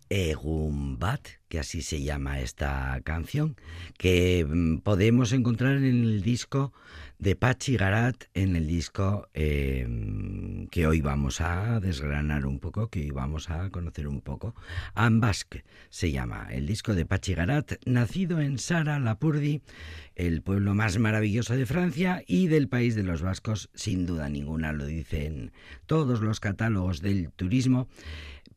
Egun 0.10 0.98
Bat, 0.98 1.22
que 1.48 1.60
así 1.60 1.82
se 1.82 2.02
llama 2.02 2.40
esta 2.40 3.00
canción, 3.04 3.56
que 3.98 4.46
mm, 4.48 4.78
podemos 4.80 5.32
encontrar 5.34 5.78
en 5.78 6.04
el 6.04 6.22
disco 6.22 6.74
de 7.20 7.36
Pachi 7.36 7.76
Garat, 7.76 8.24
en 8.34 8.56
el 8.56 8.66
disco 8.66 9.28
eh, 9.34 10.68
que 10.72 10.88
hoy 10.88 11.02
vamos 11.02 11.42
a 11.42 11.80
desgranar 11.82 12.46
un 12.46 12.60
poco, 12.60 12.88
que 12.88 13.02
hoy 13.02 13.12
vamos 13.12 13.50
a 13.50 13.70
conocer 13.70 14.08
un 14.08 14.22
poco. 14.22 14.56
Ambasque 14.94 15.66
se 15.90 16.12
llama 16.12 16.48
el 16.50 16.66
disco 16.66 16.96
de 16.96 17.06
Pachi 17.06 17.34
Garat, 17.34 17.74
nacido 17.86 18.40
en 18.40 18.58
Sara 18.58 19.00
Lapurdi, 19.00 19.62
el 20.16 20.42
pueblo 20.42 20.74
más 20.74 20.98
maravilloso 20.98 21.56
de 21.56 21.66
Francia 21.66 22.24
y 22.26 22.48
del 22.48 22.70
país 22.70 22.96
de 22.96 23.04
los 23.04 23.22
vascos, 23.22 23.70
sin 23.74 24.06
duda 24.06 24.30
ninguna, 24.30 24.72
lo 24.72 24.86
dicen 24.86 25.52
todos 25.88 26.22
los 26.22 26.40
catálogos 26.40 27.02
del 27.02 27.32
turismo. 27.32 27.90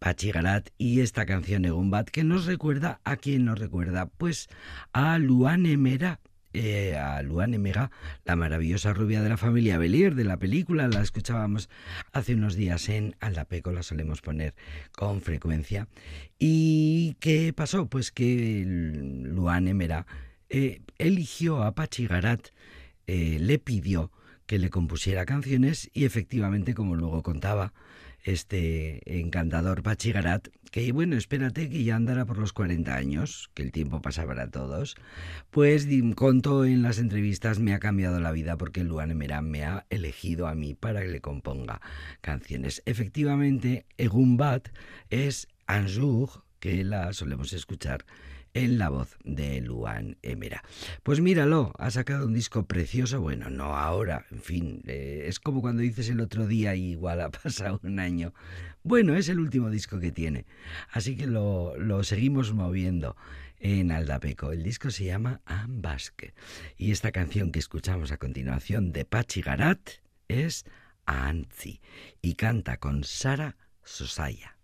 Pachi 0.03 0.33
Garat 0.33 0.71
y 0.79 1.01
esta 1.01 1.27
canción 1.27 1.65
Egumbat 1.65 2.09
que 2.09 2.25
nos 2.25 2.47
recuerda 2.47 3.01
a 3.05 3.17
quién 3.17 3.45
nos 3.45 3.61
recuerda 3.61 4.07
pues 4.07 4.49
a 4.93 5.17
Luane 5.19 5.77
Mera 5.77 6.19
eh, 6.55 6.97
a 6.97 7.23
Luane 7.23 7.59
Mega, 7.59 7.91
la 8.25 8.37
maravillosa 8.37 8.93
rubia 8.93 9.23
de 9.23 9.29
la 9.31 9.39
familia 9.39 9.79
Belier 9.79 10.15
de 10.15 10.25
la 10.25 10.37
película, 10.37 10.87
la 10.87 11.01
escuchábamos 11.01 11.71
hace 12.13 12.35
unos 12.35 12.57
días 12.57 12.91
en 12.91 13.17
Aldapeco, 13.21 13.73
la 13.73 13.83
solemos 13.83 14.21
poner 14.21 14.55
con 14.91 15.23
frecuencia. 15.23 15.89
¿Y 16.39 17.15
qué 17.21 17.55
pasó? 17.55 17.87
Pues 17.87 18.11
que 18.11 18.65
Luane 18.67 19.73
Mera 19.73 20.05
eh, 20.51 20.83
eligió 20.99 21.63
a 21.63 21.75
Pachi 21.75 22.07
Garat, 22.07 22.49
eh, 23.07 23.39
le 23.41 23.59
pidió 23.59 24.11
que 24.45 24.59
le 24.59 24.69
compusiera 24.69 25.25
canciones 25.25 25.91
y 25.95 26.05
efectivamente, 26.05 26.75
como 26.75 26.97
luego 26.97 27.23
contaba, 27.23 27.73
este 28.23 29.21
encantador 29.21 29.83
Pachigarat, 29.83 30.49
que 30.71 30.91
bueno, 30.93 31.17
espérate 31.17 31.69
que 31.69 31.85
ya 31.85 31.97
andará 31.97 32.25
por 32.25 32.39
los 32.39 32.53
40 32.53 32.95
años, 32.95 33.51
que 33.55 33.63
el 33.63 33.73
tiempo 33.73 34.01
pasa 34.01 34.27
para 34.27 34.51
todos, 34.51 34.97
pues 35.51 35.87
contó 36.15 36.65
en 36.65 36.83
las 36.83 36.99
entrevistas, 36.99 37.59
me 37.59 37.75
ha 37.75 37.79
cambiado 37.79 38.21
la 38.21 38.33
vida 38.33 38.57
porque 38.57 38.85
Luan 38.85 39.11
Emerán 39.11 39.51
me 39.51 39.65
ha 39.65 39.87
elegido 39.91 40.47
a 40.47 40.55
mí 40.55 40.75
para 40.75 41.03
que 41.03 41.09
le 41.09 41.21
componga 41.21 41.81
canciones. 42.21 42.83
Efectivamente, 42.87 43.87
Egumbat 43.99 44.69
es 45.11 45.49
un 45.69 45.89
jour 45.89 46.45
que 46.61 46.85
la 46.85 47.13
solemos 47.13 47.53
escuchar 47.53 48.05
en 48.55 48.79
la 48.79 48.89
voz 48.89 49.17
de 49.25 49.61
Luan 49.61 50.17
Emera. 50.23 50.63
Pues 51.03 51.21
míralo, 51.21 51.73
ha 51.79 51.91
sacado 51.91 52.27
un 52.27 52.35
disco 52.35 52.67
precioso, 52.67 53.21
bueno, 53.21 53.51
no 53.51 53.77
ahora, 53.77 54.27
en 54.31 54.43
fin, 54.43 54.83
eh, 54.87 55.25
es 55.27 55.41
como 55.41 55.61
cuando 55.61 55.83
dices 55.83 56.09
el 56.09 56.21
otro 56.21 56.47
día 56.47 56.75
y 56.75 56.93
igual 56.93 57.21
ha 57.21 57.31
pasado 57.43 57.81
un 57.83 57.99
año. 57.99 58.35
Bueno, 58.83 59.15
es 59.15 59.29
el 59.29 59.39
último 59.41 59.71
disco 59.71 60.01
que 60.01 60.13
tiene, 60.13 60.47
así 60.91 61.17
que 61.17 61.27
lo, 61.27 61.77
lo 61.79 62.05
seguimos 62.05 62.53
moviendo 62.53 63.17
en 63.59 63.93
Aldapeco. 63.93 64.53
El 64.53 64.63
disco 64.63 64.91
se 64.91 65.05
llama 65.05 65.41
Ambasque 65.47 66.35
y 66.77 66.91
esta 66.91 67.13
canción 67.13 67.53
que 67.53 67.61
escuchamos 67.61 68.13
a 68.13 68.19
continuación 68.19 68.93
de 68.93 69.05
Pachi 69.05 69.41
Garat 69.41 69.81
es 70.29 70.65
Anzi 71.07 71.81
y 72.21 72.35
canta 72.35 72.77
con 72.77 73.05
Sara 73.05 73.57
Sosaya. 73.85 74.57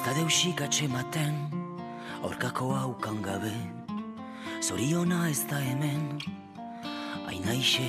Ez 0.00 0.06
da 0.06 0.14
deusik 0.16 0.60
atxematen 0.64 1.34
Aurkako 2.24 2.70
haukan 2.72 3.18
gabe 3.20 3.52
Zoriona 4.64 5.26
ez 5.28 5.42
da 5.50 5.58
hemen 5.60 6.06
Aina 7.28 7.52
ise 7.52 7.84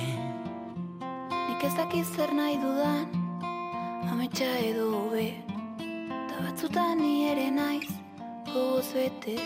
Nik 1.00 1.64
ez 1.64 1.72
dakiz 1.78 2.04
zer 2.12 2.34
nahi 2.36 2.58
dudan 2.60 3.08
Ametsa 4.12 4.50
edo 4.58 4.90
hobe 4.90 5.30
Ta 6.04 6.42
batzutan 6.42 7.00
ni 7.00 7.30
ere 7.30 7.48
naiz 7.50 7.88
Gogoz 8.50 8.92
bete. 8.92 9.38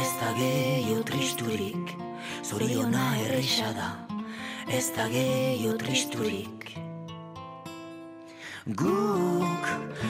Ez 0.00 0.10
da 0.22 0.32
gehiago 0.38 1.04
tristurik 1.12 1.92
Zoriona 2.48 3.04
erresa 3.26 3.68
da. 3.76 3.90
Ez 4.72 4.88
da 4.96 5.10
gehiago 5.12 5.76
tristurik 5.84 6.59
Guk 8.76 9.66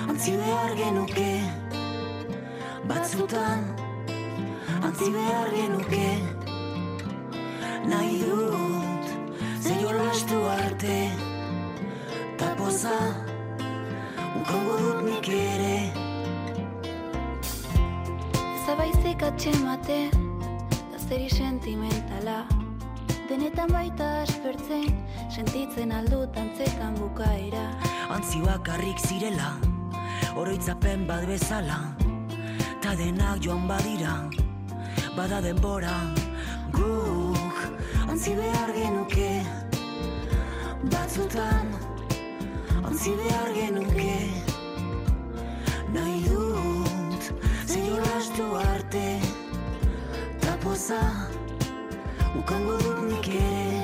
antzi 0.08 0.32
behar 0.36 0.72
genuke 0.76 1.40
Batzutan 2.88 3.62
antzi 4.84 5.08
behar 5.14 5.48
genuke. 5.54 6.08
Nahi 7.88 8.18
dut 8.20 9.06
zeio 9.64 9.94
lastu 9.96 10.42
arte 10.56 10.98
Tapoza 12.36 12.98
ukango 14.42 14.76
dut 14.84 15.02
nik 15.08 15.32
ere. 15.40 15.78
Ez 18.36 18.64
abaizik 18.74 19.22
atxematen 19.30 20.10
Gazteri 20.92 21.30
sentimentala 21.30 22.44
Denetan 23.30 23.70
baita 23.70 24.06
aspertzen 24.24 24.88
Sentitzen 25.30 25.92
aldut 25.94 26.34
antzetan 26.34 26.96
bukaera. 26.98 27.62
Antzi 28.10 28.40
bakarrik 28.42 28.98
zirela 29.06 29.52
Oroitzapen 30.34 31.04
bat 31.06 31.22
bezala 31.30 31.76
Ta 32.82 32.96
denak 32.98 33.38
joan 33.44 33.68
badira 33.70 34.16
Bada 35.14 35.38
denbora. 35.46 35.94
Guk 36.74 37.62
Antzi 38.10 38.34
behar 38.34 38.74
genuke 38.74 39.30
batzutan 40.90 41.70
Ontzi 42.82 43.14
behar 43.14 43.54
genuke. 43.54 44.18
Nahi 45.94 46.18
dut 46.26 47.30
lastu 48.02 48.54
arte 48.58 49.20
Tapoza 50.42 51.04
Ukango 52.40 52.72
dut 52.80 53.00
nik 53.04 53.26
ere 53.36 53.82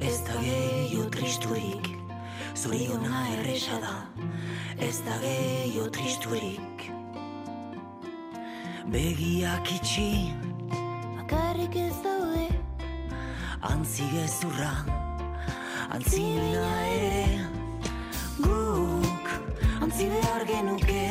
Ez 0.00 0.16
da 0.24 0.40
gehiago 0.40 1.10
tristurik 1.12 1.92
Zoriona 2.56 3.26
erresa 3.36 3.76
da. 3.84 3.96
Ez 4.80 5.02
da 5.04 5.20
gehiago 5.20 5.90
tristurik. 5.92 6.86
Begiak 8.94 9.74
itxi 9.76 10.32
Bakarrik 11.18 11.76
ez 11.76 11.96
daude. 12.00 12.48
Antzi 13.60 14.08
gezurra 14.14 15.05
Antzi 15.94 16.18
bina 16.18 16.70
ere 16.90 17.48
Guk 18.38 19.26
Antzi 19.82 20.08
behar 20.10 20.42
genuke 20.48 21.04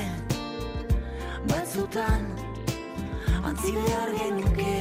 Batzutan 1.47 2.25
Antzi 3.43 3.71
behar 3.77 4.11
genuke 4.19 4.75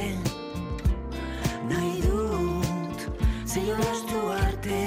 Nahi 1.69 2.01
dut 2.07 3.07
Zeio 3.45 3.77
lastu 3.83 4.25
arte 4.41 4.81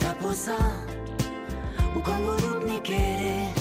Tapoza 0.00 0.58
Ukango 1.96 2.40
dut 2.40 2.66
nik 2.70 2.90
ere 2.90 3.55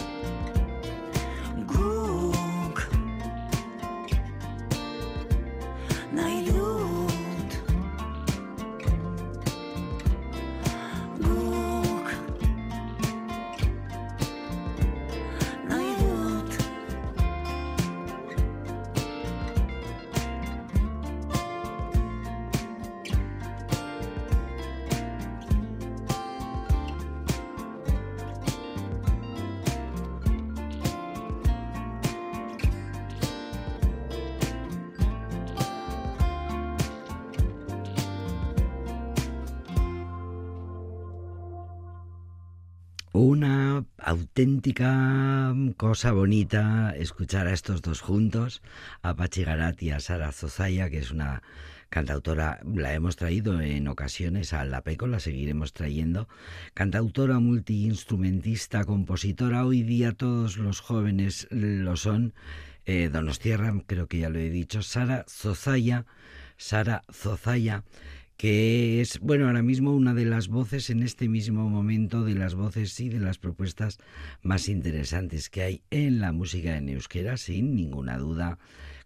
auténtica 44.16 45.54
cosa 45.76 46.14
bonita 46.14 46.96
escuchar 46.96 47.48
a 47.48 47.54
estos 47.54 47.82
dos 47.82 48.00
juntos, 48.00 48.62
a 49.02 49.14
Pachi 49.16 49.44
Garat 49.44 49.84
y 49.84 49.92
a 49.92 50.00
Sara 50.00 50.32
Zozaya, 50.32 50.90
que 50.90 51.00
es 51.00 51.12
una 51.12 51.44
cantautora, 51.90 52.62
la 52.64 52.94
hemos 52.94 53.18
traído 53.18 53.60
en 53.60 53.90
ocasiones 53.90 54.54
a 54.54 54.64
La 54.64 54.82
Peco, 54.82 55.08
la 55.08 55.20
seguiremos 55.20 55.74
trayendo, 55.74 56.30
cantautora, 56.74 57.40
multiinstrumentista, 57.40 58.86
compositora, 58.86 59.66
hoy 59.66 59.84
día 59.84 60.14
todos 60.14 60.58
los 60.58 60.80
jóvenes 60.80 61.48
lo 61.52 61.98
son, 61.98 62.34
eh, 62.86 63.12
creo 63.86 64.08
que 64.08 64.20
ya 64.20 64.30
lo 64.30 64.40
he 64.40 64.50
dicho, 64.50 64.82
Sara 64.82 65.26
Zozaya, 65.28 66.06
Sara 66.56 67.04
Zozaya, 67.12 67.84
que 68.38 69.02
es, 69.02 69.20
bueno, 69.20 69.48
ahora 69.48 69.62
mismo 69.62 69.94
una 69.94 70.14
de 70.14 70.26
las 70.26 70.48
voces 70.48 70.90
en 70.90 71.04
este 71.04 71.30
mismo 71.30 71.70
momento, 71.70 72.24
de 72.24 72.36
las 72.36 72.56
voces 72.56 73.00
y 73.00 73.10
de 73.10 73.20
las 73.20 73.38
propuestas 73.38 73.98
más 74.42 74.68
interesantes 74.68 75.50
que 75.50 75.62
hay 75.62 75.82
en 75.90 76.20
la 76.20 76.32
música 76.32 76.78
en 76.78 76.90
euskera, 76.90 77.38
sin 77.38 77.76
ninguna 77.76 78.18
duda 78.18 78.60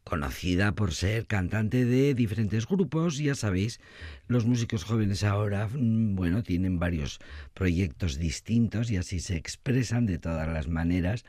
conocida 0.03 0.73
por 0.73 0.93
ser 0.93 1.27
cantante 1.27 1.85
de 1.85 2.13
diferentes 2.13 2.67
grupos. 2.67 3.17
Ya 3.17 3.35
sabéis, 3.35 3.79
los 4.27 4.45
músicos 4.45 4.83
jóvenes 4.83 5.23
ahora, 5.23 5.67
mm, 5.67 6.15
bueno, 6.15 6.43
tienen 6.43 6.79
varios 6.79 7.19
proyectos 7.53 8.17
distintos 8.17 8.91
y 8.91 8.97
así 8.97 9.19
se 9.19 9.35
expresan 9.35 10.05
de 10.05 10.17
todas 10.17 10.47
las 10.47 10.67
maneras. 10.67 11.25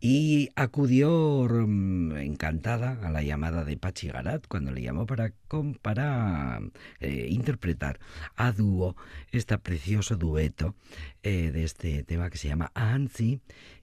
Y 0.00 0.50
acudió 0.56 1.48
mm, 1.48 2.16
encantada 2.18 2.98
a 3.02 3.10
la 3.10 3.22
llamada 3.22 3.64
de 3.64 3.76
Pachi 3.76 4.08
Garat 4.08 4.46
cuando 4.48 4.70
le 4.72 4.82
llamó 4.82 5.06
para, 5.06 5.32
para 5.82 6.60
eh, 7.00 7.26
interpretar 7.30 7.98
a 8.36 8.52
dúo 8.52 8.96
este 9.32 9.58
precioso 9.58 10.16
dueto 10.16 10.74
eh, 11.22 11.50
de 11.52 11.64
este 11.64 12.02
tema 12.04 12.30
que 12.30 12.38
se 12.38 12.48
llama 12.48 12.70
Anzi 12.74 13.40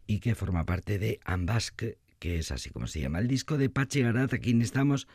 y 0.08 0.20
que 0.20 0.36
forma 0.36 0.66
parte 0.66 1.00
de 1.00 1.20
Ambask 1.26 1.84
que 2.20 2.40
es 2.40 2.52
así 2.52 2.70
como 2.70 2.88
se 2.88 3.02
llama 3.02 3.20
el 3.20 3.28
disco 3.28 3.58
de 3.58 3.70
Pachi 3.70 4.02
Garat, 4.02 4.34
a 4.34 4.38
quien 4.40 4.62
estamos, 4.62 5.08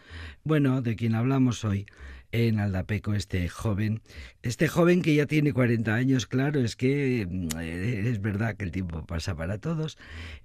bueno, 0.44 0.82
de 0.82 0.96
quien 0.96 1.14
hablamos 1.14 1.64
hoy 1.64 1.86
en 2.32 2.60
Aldapeco, 2.60 3.12
este 3.12 3.46
joven, 3.48 4.00
este 4.42 4.66
joven 4.66 5.02
que 5.02 5.14
ya 5.14 5.26
tiene 5.26 5.52
40 5.52 5.94
años, 5.94 6.26
claro, 6.26 6.60
es 6.60 6.76
que 6.76 7.26
mm, 7.30 7.58
es 7.58 8.20
verdad 8.22 8.56
que 8.56 8.64
el 8.64 8.70
tiempo 8.70 9.04
pasa 9.04 9.36
para 9.36 9.58
todos, 9.58 9.98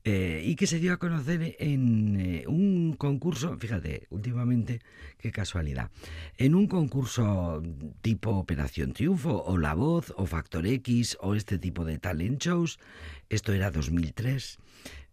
eh, 0.04 0.44
y 0.46 0.56
que 0.56 0.68
se 0.68 0.80
dio 0.80 0.94
a 0.94 0.98
conocer 0.98 1.56
en 1.60 2.20
eh, 2.20 2.44
un 2.46 2.94
concurso, 2.98 3.58
fíjate, 3.58 4.06
últimamente, 4.10 4.82
qué 5.18 5.32
casualidad, 5.32 5.90
en 6.38 6.56
un 6.56 6.68
concurso 6.68 7.64
tipo 8.02 8.32
Operación 8.32 8.92
Triunfo, 8.92 9.44
o 9.44 9.58
La 9.58 9.74
Voz, 9.74 10.14
o 10.18 10.26
Factor 10.26 10.68
X, 10.68 11.18
o 11.22 11.36
este 11.36 11.58
tipo 11.58 11.86
de 11.86 12.00
talent 12.00 12.44
shows, 12.44 12.80
esto 13.30 13.54
era 13.54 13.72
2003, 13.72 14.60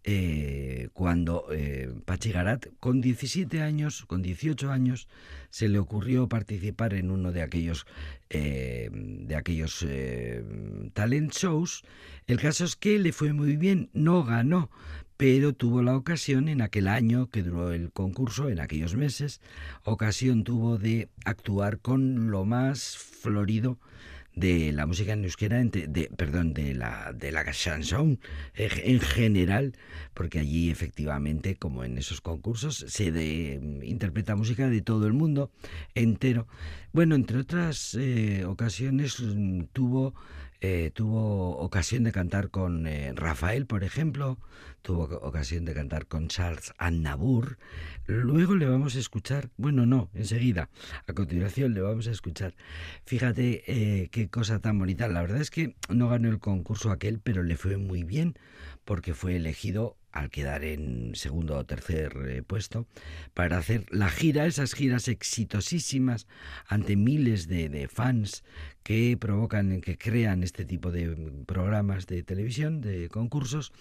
eh, 0.06 0.90
cuando 0.92 1.46
eh, 1.50 1.90
Pachi 2.04 2.30
Garat, 2.30 2.66
con 2.78 3.00
17 3.00 3.62
años, 3.62 4.04
con 4.06 4.20
18 4.20 4.70
años, 4.70 5.08
se 5.48 5.68
le 5.68 5.78
ocurrió 5.78 6.28
participar 6.28 6.92
en 6.92 7.10
uno 7.10 7.32
de 7.32 7.40
aquellos, 7.40 7.86
eh, 8.28 8.90
de 8.92 9.34
aquellos 9.34 9.86
talent 10.92 11.32
shows. 11.32 11.84
El 12.26 12.38
caso 12.38 12.66
es 12.66 12.76
que 12.76 12.98
le 12.98 13.12
fue 13.12 13.32
muy 13.32 13.56
bien, 13.56 13.88
no 13.94 14.24
ganó, 14.24 14.70
pero 15.16 15.54
tuvo 15.54 15.82
la 15.82 15.96
ocasión 15.96 16.50
en 16.50 16.60
aquel 16.60 16.88
año 16.88 17.30
que 17.30 17.42
duró 17.42 17.72
el 17.72 17.90
concurso, 17.90 18.50
en 18.50 18.60
aquellos 18.60 18.96
meses, 18.96 19.40
ocasión 19.84 20.44
tuvo 20.44 20.76
de 20.76 21.08
actuar 21.24 21.78
con 21.78 22.30
lo 22.30 22.44
más 22.44 22.98
florido 22.98 23.78
de 24.34 24.72
la 24.72 24.86
música 24.86 25.12
en 25.12 25.24
euskera, 25.24 25.62
de, 25.62 26.10
perdón, 26.16 26.54
de 26.54 26.74
la, 26.74 27.12
de 27.12 27.30
la 27.32 27.44
chanson 27.52 28.18
en 28.54 29.00
general, 29.00 29.76
porque 30.12 30.40
allí 30.40 30.70
efectivamente, 30.70 31.56
como 31.56 31.84
en 31.84 31.98
esos 31.98 32.20
concursos, 32.20 32.84
se 32.88 33.12
de- 33.12 33.80
interpreta 33.84 34.34
música 34.36 34.68
de 34.68 34.80
todo 34.82 35.06
el 35.06 35.12
mundo 35.12 35.50
entero. 35.94 36.46
Bueno, 36.92 37.14
entre 37.14 37.38
otras 37.38 37.94
eh, 37.94 38.44
ocasiones 38.44 39.20
mm, 39.20 39.64
tuvo, 39.72 40.14
eh, 40.66 40.90
tuvo 40.90 41.58
ocasión 41.58 42.04
de 42.04 42.12
cantar 42.12 42.48
con 42.48 42.86
eh, 42.86 43.12
Rafael, 43.14 43.66
por 43.66 43.84
ejemplo, 43.84 44.38
tuvo 44.80 45.04
ocasión 45.18 45.66
de 45.66 45.74
cantar 45.74 46.06
con 46.06 46.28
Charles 46.28 46.72
Aznavour. 46.78 47.58
Luego 48.06 48.54
le 48.54 48.66
vamos 48.66 48.96
a 48.96 48.98
escuchar, 48.98 49.50
bueno, 49.58 49.84
no, 49.84 50.08
enseguida, 50.14 50.70
a 51.06 51.12
continuación 51.12 51.74
le 51.74 51.82
vamos 51.82 52.06
a 52.06 52.12
escuchar. 52.12 52.54
Fíjate 53.04 53.62
eh, 53.66 54.08
qué 54.10 54.30
cosa 54.30 54.58
tan 54.58 54.78
bonita. 54.78 55.06
La 55.06 55.20
verdad 55.20 55.42
es 55.42 55.50
que 55.50 55.76
no 55.90 56.08
ganó 56.08 56.30
el 56.30 56.38
concurso 56.38 56.90
aquel, 56.90 57.20
pero 57.20 57.42
le 57.42 57.58
fue 57.58 57.76
muy 57.76 58.02
bien 58.02 58.38
porque 58.86 59.12
fue 59.12 59.36
elegido 59.36 59.98
al 60.14 60.30
quedar 60.30 60.62
en 60.62 61.10
segundo 61.14 61.58
o 61.58 61.66
tercer 61.66 62.12
eh, 62.28 62.42
puesto 62.46 62.86
para 63.34 63.58
hacer 63.58 63.84
la 63.90 64.08
gira, 64.08 64.46
esas 64.46 64.72
giras 64.72 65.08
exitosísimas 65.08 66.28
ante 66.68 66.94
miles 66.94 67.48
de, 67.48 67.88
fans 67.92 68.44
que 68.84 69.16
provocan, 69.18 69.80
que 69.80 69.98
crean 69.98 70.44
este 70.44 70.64
tipo 70.64 70.92
de 70.92 71.16
programas 71.46 72.06
de 72.06 72.22
televisión, 72.22 72.80
de 72.80 73.08
concursos. 73.08 73.72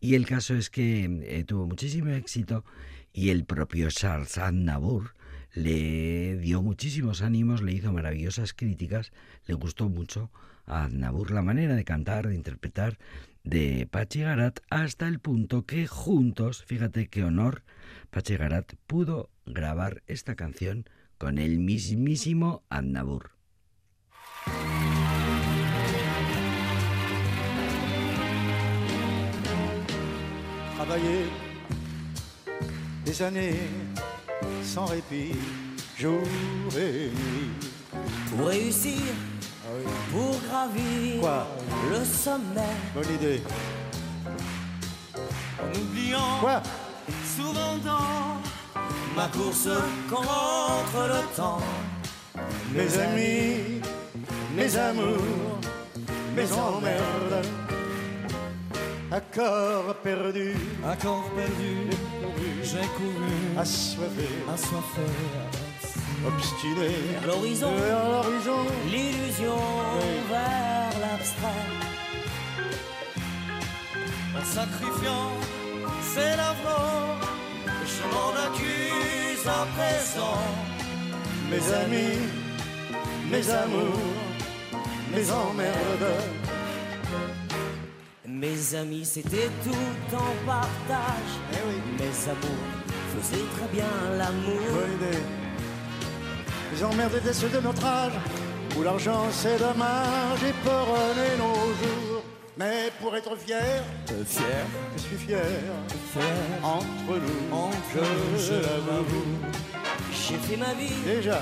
Y 0.00 0.16
el 0.16 0.26
caso 0.26 0.56
es 0.56 0.70
que 0.70 1.04
eh, 1.22 1.44
tuvo 1.44 1.66
muchísimo 1.66 2.10
éxito 2.10 2.64
y 3.12 3.30
el 3.30 3.44
propio 3.44 3.88
Charles 3.88 4.38
Aznavour 4.38 5.14
le 5.54 6.36
dio 6.38 6.62
muchísimos 6.62 7.22
ánimos, 7.22 7.62
le 7.62 7.72
hizo 7.72 7.92
maravillosas 7.92 8.54
críticas, 8.54 9.12
le 9.46 9.54
gustó 9.54 9.88
mucho 9.88 10.32
a 10.66 10.84
Aznavour 10.84 11.30
la 11.30 11.42
manera 11.42 11.76
de 11.76 11.84
cantar, 11.84 12.26
de 12.26 12.34
interpretar 12.34 12.98
de 13.46 13.88
Pachi 13.90 14.20
Garat, 14.20 14.60
hasta 14.68 15.08
el 15.08 15.18
punto 15.20 15.64
que 15.64 15.86
juntos, 15.86 16.64
fíjate 16.64 17.08
qué 17.08 17.24
honor, 17.24 17.62
Pachi 18.10 18.36
Garat 18.36 18.74
pudo 18.86 19.30
grabar 19.46 20.02
esta 20.06 20.34
canción 20.34 20.84
con 21.16 21.38
el 21.38 21.58
mismísimo 21.58 22.62
travailler 30.86 31.26
des 33.04 33.22
années 33.22 33.54
sans 34.62 34.86
répit, 34.86 35.32
jour 35.98 36.20
et 36.78 37.10
nuit. 37.10 38.00
Pour 38.30 38.48
réussir, 38.48 39.00
oui, 39.74 39.84
pour 40.12 40.40
gravir 40.48 41.20
Quoi 41.20 41.46
le 41.90 42.04
sommet, 42.04 42.74
bonne 42.94 43.14
idée. 43.14 43.42
en 45.60 45.80
oubliant 45.80 46.38
Quoi 46.40 46.62
souvent 47.36 47.76
dans 47.84 48.40
ma 49.14 49.28
course 49.28 49.68
contre 50.08 51.08
le 51.08 51.36
temps. 51.36 51.60
Mes 52.72 52.98
amis, 52.98 53.80
mes 54.54 54.76
amours, 54.76 55.60
mes 56.34 56.52
emmerdes, 56.52 57.46
accords 59.10 59.94
perdus, 60.02 60.56
Accord 60.84 61.30
perdu, 61.34 61.90
j'ai 62.62 62.86
couru, 62.96 63.58
assoiffés, 63.58 64.44
assoiffé, 64.52 65.06
obstinés, 66.24 66.96
vers 67.12 67.26
l'horizon, 67.26 67.72
vers 67.76 68.10
l'horizon. 68.10 68.64
l'illusion 68.90 69.56
Oui. 69.98 70.08
vers 70.30 71.00
l'abstrait. 71.00 71.66
En 74.38 74.44
sacrifiant 74.44 75.30
ses 76.14 76.36
lavements, 76.36 77.16
je 77.84 78.02
m'en 78.12 78.30
accuse 78.46 79.46
à 79.46 79.66
présent. 79.76 80.40
Mes 81.50 81.72
amis, 81.82 82.18
mes 83.30 83.50
amours, 83.50 84.12
mes 85.14 85.30
emmerdes, 85.30 86.22
Mes 88.28 88.74
amis, 88.74 89.04
c'était 89.06 89.48
tout 89.64 90.14
en 90.14 90.34
partage. 90.46 91.32
Eh 91.52 91.56
oui. 91.66 91.76
Mes 91.98 92.30
amours 92.30 92.66
faisaient 93.14 93.46
très 93.56 93.68
bien 93.72 93.86
l'amour. 94.18 94.60
bonne 94.74 94.92
idée. 95.08 95.22
Les 96.76 96.84
emmerdes 96.84 97.14
étaient 97.14 97.32
ceux 97.32 97.48
de 97.48 97.58
notre 97.60 97.82
âge, 97.86 98.12
où 98.76 98.82
l'argent 98.82 99.24
c'est 99.30 99.58
dommage 99.58 100.42
et 100.46 100.52
peuronner 100.62 101.32
nos 101.38 101.54
jours. 101.54 102.22
Mais 102.58 102.92
pour 103.00 103.16
être 103.16 103.34
fier, 103.38 103.82
fier, 104.26 104.66
je 104.94 105.00
suis 105.00 105.16
fier, 105.16 105.40
fier. 106.12 106.22
entre 106.62 106.86
nous, 107.08 107.56
Entre 107.56 108.04
je 108.36 108.52
nous, 108.52 108.86
l'avoue. 108.86 109.24
J'ai 110.12 110.36
fait 110.36 110.56
ma 110.58 110.74
vie, 110.74 110.92
Déjà, 111.06 111.40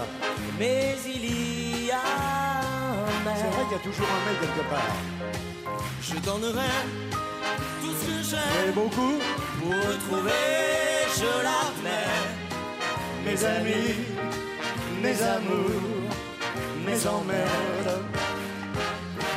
mais 0.57 0.95
il 1.05 1.87
y 1.87 1.91
a 1.91 1.97
un 1.97 3.25
mais. 3.25 3.31
c'est 3.37 3.57
vrai 3.57 3.65
qu'il 3.65 3.77
y 3.77 3.81
a 3.81 3.83
toujours 3.83 4.07
un 4.07 4.31
mec 4.31 4.41
quelque 4.41 4.71
part. 4.71 4.97
Je 6.01 6.15
donnerai 6.21 6.71
tout 7.81 7.91
ce 8.01 8.07
que 8.07 8.37
Et 8.37 8.67
j'ai 8.67 8.73
beaucoup, 8.73 9.19
pour 9.61 9.71
retrouver, 9.71 10.31
je 11.17 11.43
l'admets. 11.43 12.23
mes 13.25 13.45
amis, 13.45 13.95
mes 15.05 15.23
amours, 15.23 16.09
mes 16.87 17.07
emmerdes, 17.07 18.03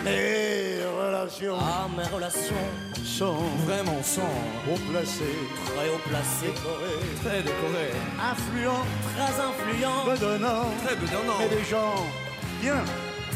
mes 0.05 0.79
relations 0.99 1.57
Ah, 1.59 1.87
mes 1.97 2.07
relations, 2.15 2.65
sont 3.03 3.41
vraiment 3.65 4.01
sont 4.01 4.35
haut 4.69 4.79
placées, 4.91 5.39
très 5.65 5.89
haut 5.89 6.03
placées, 6.09 6.53
décorées, 6.55 7.15
très 7.23 7.41
décorées, 7.49 7.95
influents, 8.31 8.85
très 9.15 9.33
influents, 9.49 10.05
bedonnants, 10.05 10.69
très 10.85 10.95
bedonnants. 10.95 11.41
et 11.45 11.55
des 11.55 11.65
gens 11.65 11.95
bien, 12.61 12.81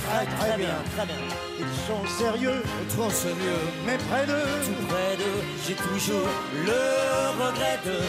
très 0.08 0.26
très 0.26 0.58
bien. 0.58 0.78
très 0.96 1.06
bien. 1.06 1.22
Ils 1.60 1.76
sont 1.88 2.04
sérieux, 2.18 2.64
Trop 2.96 3.10
sérieux, 3.10 3.64
mais 3.86 3.98
près 4.10 4.26
d'eux, 4.26 4.50
tout 4.66 4.86
près 4.88 5.18
d'eux, 5.18 5.42
j'ai 5.68 5.76
toujours 5.76 6.30
le 6.70 6.82
regret 7.44 7.78
de 7.86 8.00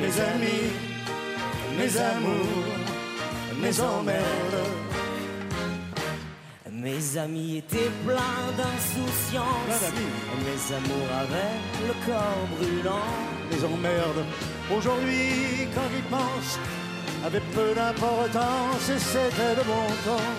mes 0.00 0.14
amis, 0.32 0.72
mes 1.78 1.96
amours, 1.98 2.81
mes 3.62 3.80
emmerdes. 3.80 4.66
Mes 6.70 7.16
amis 7.16 7.58
étaient 7.58 7.90
pleins 8.04 8.16
Plein 8.16 8.56
d'insouciance. 8.56 9.82
Mes 10.44 10.74
amours 10.74 11.12
avaient 11.22 11.86
le 11.86 11.94
corps 12.06 12.46
brûlant. 12.58 13.08
les 13.50 13.64
emmerdes. 13.64 14.24
Aujourd'hui, 14.76 15.68
quand 15.74 15.88
j'y 15.94 16.02
pense, 16.10 16.58
avait 17.24 17.42
peu 17.54 17.74
d'importance 17.74 18.88
et 18.90 18.98
c'était 18.98 19.54
de 19.54 19.64
bon 19.64 19.86
temps. 20.04 20.32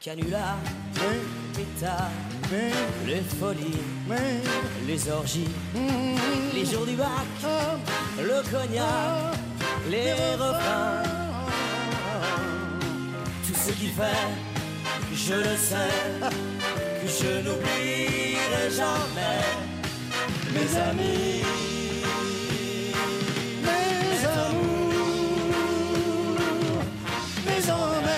Canular, 0.00 0.56
Mais, 0.96 1.20
pétard, 1.54 2.10
mais, 2.50 2.72
les 3.06 3.20
folies, 3.20 3.82
mais, 4.08 4.42
les 4.86 5.08
orgies, 5.08 5.48
hum, 5.76 6.16
les 6.52 6.64
jours 6.64 6.86
du 6.86 6.96
bac, 6.96 7.06
ah, 7.44 7.76
le 8.18 8.42
cognac, 8.50 9.36
les 9.88 10.12
refrains, 10.34 11.02
tout 11.04 11.11
ce 13.66 13.72
qui 13.72 13.88
fait, 13.88 14.02
je 15.14 15.34
le 15.34 15.56
sais, 15.56 15.94
que 17.00 17.06
je 17.06 17.42
n'oublierai 17.44 18.70
jamais 18.70 19.44
mes 20.52 20.76
amis. 20.78 21.44
mes 23.62 24.26
amours, 24.26 25.44
mes 27.46 27.70
emmerdes. 27.70 28.12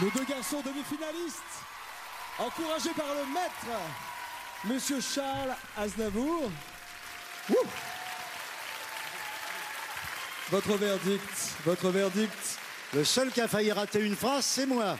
Nos 0.00 0.10
deux 0.10 0.24
garçons 0.24 0.62
demi-finalistes, 0.64 1.54
encouragés 2.38 2.94
par 2.96 3.12
le 3.14 3.24
maître, 3.32 3.66
Monsieur 4.66 5.00
Charles 5.00 5.54
Aznavour. 5.76 6.50
Ouh. 7.50 7.54
Votre 10.50 10.78
verdict, 10.78 11.56
votre 11.66 11.90
verdict. 11.90 12.58
Le 12.94 13.04
seul 13.04 13.30
qui 13.30 13.42
a 13.42 13.48
failli 13.48 13.72
rater 13.72 14.00
une 14.00 14.14
phrase, 14.14 14.46
c'est 14.46 14.66
moi. 14.66 14.96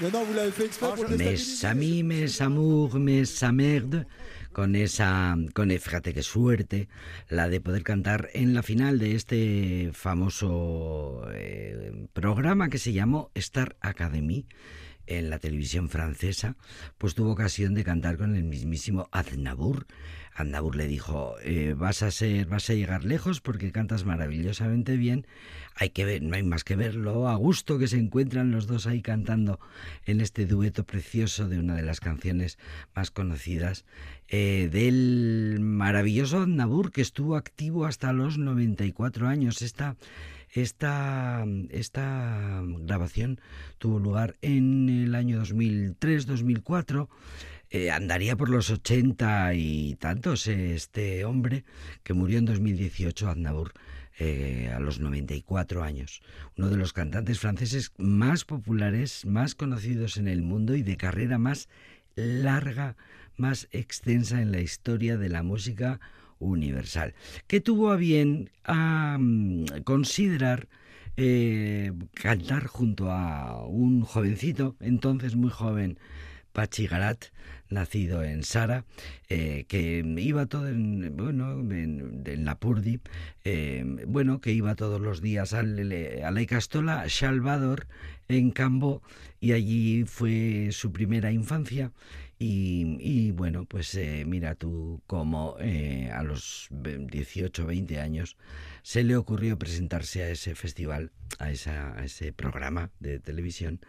Maintenant, 0.00 0.24
vous 0.24 0.34
l'avez 0.34 0.52
fait 0.52 0.66
exprès 0.66 0.94
pour 0.94 1.08
Mes 1.08 1.64
amis, 1.64 2.02
mes 2.04 2.40
amours, 2.42 2.94
mes 2.94 3.42
amerd, 3.42 4.06
con 4.52 4.76
esa, 4.76 5.36
con 5.54 5.70
fíjate 5.70 6.14
qué 6.14 6.22
suerte, 6.22 6.88
la 7.28 7.48
de 7.48 7.60
poder 7.60 7.82
cantar 7.82 8.28
en 8.34 8.54
la 8.54 8.62
final 8.62 8.98
de 8.98 9.16
este 9.16 9.90
famoso 9.92 11.22
eh, 11.32 12.06
programa 12.12 12.68
que 12.68 12.78
se 12.78 12.92
llamó 12.92 13.30
Star 13.34 13.76
Academy 13.80 14.46
en 15.06 15.30
la 15.30 15.38
televisión 15.38 15.88
francesa, 15.88 16.56
pues 16.98 17.14
tuvo 17.14 17.32
ocasión 17.32 17.74
de 17.74 17.84
cantar 17.84 18.16
con 18.16 18.36
el 18.36 18.44
mismísimo 18.44 19.08
Aznavour. 19.12 19.86
Aznavour 20.34 20.74
le 20.74 20.88
dijo, 20.88 21.36
eh, 21.42 21.74
vas 21.76 22.02
a 22.02 22.10
ser, 22.10 22.46
vas 22.46 22.68
a 22.68 22.74
llegar 22.74 23.04
lejos 23.04 23.40
porque 23.40 23.70
cantas 23.70 24.04
maravillosamente 24.04 24.96
bien. 24.96 25.26
Hay 25.76 25.90
que 25.90 26.04
ver, 26.04 26.22
no 26.22 26.34
hay 26.34 26.42
más 26.42 26.64
que 26.64 26.76
verlo 26.76 27.28
a 27.28 27.36
gusto 27.36 27.78
que 27.78 27.88
se 27.88 27.98
encuentran 27.98 28.50
los 28.50 28.66
dos 28.66 28.86
ahí 28.86 29.02
cantando 29.02 29.60
en 30.06 30.20
este 30.20 30.46
dueto 30.46 30.84
precioso 30.84 31.48
de 31.48 31.58
una 31.58 31.74
de 31.74 31.82
las 31.82 32.00
canciones 32.00 32.58
más 32.94 33.10
conocidas 33.10 33.84
eh, 34.28 34.68
del 34.72 35.58
maravilloso 35.60 36.40
Aznavour 36.40 36.90
que 36.90 37.02
estuvo 37.02 37.36
activo 37.36 37.86
hasta 37.86 38.12
los 38.12 38.38
94 38.38 39.28
años. 39.28 39.62
Esta 39.62 39.96
esta, 40.54 41.44
esta 41.70 42.62
grabación 42.64 43.40
tuvo 43.78 43.98
lugar 43.98 44.36
en 44.40 44.88
el 44.88 45.14
año 45.14 45.42
2003-2004. 45.42 47.08
Eh, 47.70 47.90
andaría 47.90 48.36
por 48.36 48.50
los 48.50 48.70
80 48.70 49.54
y 49.54 49.96
tantos 49.96 50.46
eh, 50.46 50.74
este 50.74 51.24
hombre 51.24 51.64
que 52.04 52.14
murió 52.14 52.38
en 52.38 52.44
2018, 52.44 53.28
Aznavour, 53.28 53.72
eh, 54.20 54.70
a 54.72 54.78
los 54.78 55.00
94 55.00 55.82
años. 55.82 56.22
Uno 56.56 56.68
de 56.68 56.76
los 56.76 56.92
cantantes 56.92 57.40
franceses 57.40 57.90
más 57.98 58.44
populares, 58.44 59.26
más 59.26 59.56
conocidos 59.56 60.18
en 60.18 60.28
el 60.28 60.42
mundo 60.42 60.76
y 60.76 60.84
de 60.84 60.96
carrera 60.96 61.36
más 61.36 61.68
larga, 62.14 62.96
más 63.36 63.66
extensa 63.72 64.40
en 64.40 64.52
la 64.52 64.60
historia 64.60 65.18
de 65.18 65.28
la 65.28 65.42
música 65.42 65.98
universal, 66.38 67.14
que 67.46 67.60
tuvo 67.60 67.90
a 67.90 67.96
bien 67.96 68.50
a 68.64 69.16
mm, 69.18 69.82
considerar 69.84 70.68
eh, 71.16 71.92
cantar 72.14 72.66
junto 72.66 73.10
a 73.10 73.64
un 73.66 74.02
jovencito, 74.02 74.76
entonces 74.80 75.36
muy 75.36 75.50
joven, 75.50 75.98
Pachi 76.52 76.86
Garat, 76.86 77.26
nacido 77.68 78.22
en 78.22 78.42
Sara, 78.44 78.84
eh, 79.28 79.64
que 79.68 80.04
iba 80.18 80.46
todo 80.46 80.68
en, 80.68 81.16
bueno, 81.16 81.60
en, 81.72 82.44
la 82.44 82.58
Purdi, 82.58 83.00
eh, 83.44 83.84
bueno, 84.06 84.40
que 84.40 84.52
iba 84.52 84.74
todos 84.74 85.00
los 85.00 85.20
días 85.20 85.52
a 85.52 85.62
la 85.62 86.40
Icastola, 86.40 87.08
Salvador, 87.08 87.86
en 88.28 88.50
Cambo, 88.50 89.02
y 89.40 89.52
allí 89.52 90.04
fue 90.06 90.68
su 90.70 90.92
primera 90.92 91.32
infancia. 91.32 91.92
Y, 92.46 93.30
bueno, 93.32 93.64
pues 93.64 93.94
eh, 93.94 94.24
mira 94.26 94.54
tú 94.54 95.02
cómo 95.06 95.56
a 95.58 96.22
los 96.22 96.68
18, 96.70 97.66
20 97.66 98.00
años 98.00 98.36
se 98.82 99.02
le 99.02 99.16
ocurrió 99.16 99.58
presentarse 99.58 100.22
a 100.22 100.30
ese 100.30 100.54
festival, 100.54 101.10
a 101.38 101.50
ese 101.50 102.32
programa 102.32 102.90
de 103.00 103.18
televisión 103.18 103.80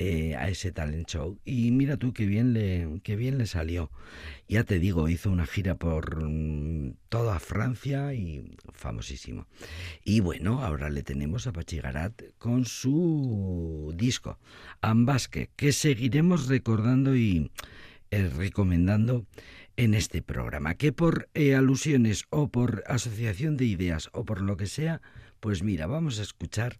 eh, 0.00 0.36
a 0.36 0.48
ese 0.48 0.70
talent 0.70 1.08
show. 1.08 1.40
Y 1.44 1.72
mira 1.72 1.96
tú 1.96 2.12
qué 2.12 2.24
bien 2.24 2.52
le 2.52 3.00
qué 3.02 3.16
bien 3.16 3.36
le 3.36 3.46
salió. 3.46 3.90
Ya 4.48 4.62
te 4.62 4.78
digo 4.78 5.08
hizo 5.08 5.28
una 5.28 5.44
gira 5.44 5.74
por 5.74 6.22
mm, 6.22 6.94
toda 7.08 7.40
Francia 7.40 8.14
y 8.14 8.56
famosísimo. 8.72 9.48
Y 10.04 10.20
bueno 10.20 10.62
ahora 10.62 10.88
le 10.88 11.02
tenemos 11.02 11.48
a 11.48 11.52
Pachigarat 11.52 12.22
con 12.38 12.64
su 12.64 13.92
disco 13.96 14.38
Ambasque 14.82 15.50
que 15.56 15.72
seguiremos 15.72 16.46
recordando 16.46 17.16
y 17.16 17.50
eh, 18.10 18.28
recomendando 18.28 19.26
en 19.76 19.94
este 19.94 20.22
programa 20.22 20.74
que 20.74 20.92
por 20.92 21.28
eh, 21.34 21.54
alusiones 21.54 22.24
o 22.30 22.48
por 22.48 22.82
asociación 22.86 23.56
de 23.56 23.66
ideas 23.66 24.10
o 24.12 24.24
por 24.24 24.40
lo 24.40 24.56
que 24.56 24.66
sea 24.66 25.00
pues 25.40 25.62
mira, 25.62 25.86
vamos 25.86 26.18
a 26.18 26.22
escuchar, 26.22 26.78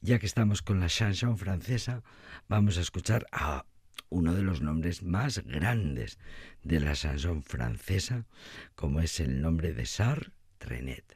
ya 0.00 0.18
que 0.18 0.26
estamos 0.26 0.62
con 0.62 0.80
la 0.80 0.86
chanson 0.86 1.38
francesa, 1.38 2.02
vamos 2.48 2.78
a 2.78 2.80
escuchar 2.80 3.26
a 3.32 3.66
uno 4.08 4.34
de 4.34 4.42
los 4.42 4.60
nombres 4.60 5.02
más 5.02 5.42
grandes 5.44 6.18
de 6.62 6.80
la 6.80 6.94
chanson 6.94 7.42
francesa, 7.42 8.26
como 8.74 9.00
es 9.00 9.18
el 9.18 9.40
nombre 9.40 9.72
de 9.72 9.86
Sartre 9.86 10.32
Trenet. 10.58 11.15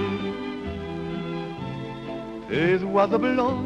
ces 2.51 2.83
oiseaux 2.83 3.17
blancs 3.17 3.63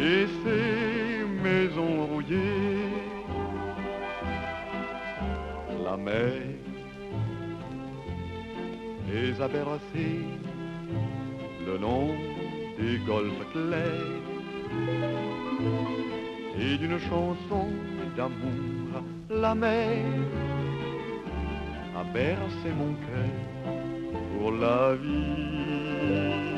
et 0.00 0.26
ces 0.42 1.24
maisons 1.42 2.06
rouillées. 2.06 2.86
La 5.84 5.96
mer 5.96 6.32
les 9.10 9.40
a 9.40 9.48
bercées 9.48 10.24
le 11.66 11.78
long 11.78 12.10
des 12.78 12.98
golfes 13.06 13.46
clairs 13.52 14.26
et 16.60 16.76
d'une 16.76 16.98
chanson 17.00 17.66
d'amour 18.16 19.02
la 19.30 19.54
mer 19.54 20.04
a 21.96 22.04
bercé 22.12 22.70
mon 22.78 22.94
cœur 23.06 23.72
pour 24.38 24.52
la 24.52 24.94
vie. 24.94 26.57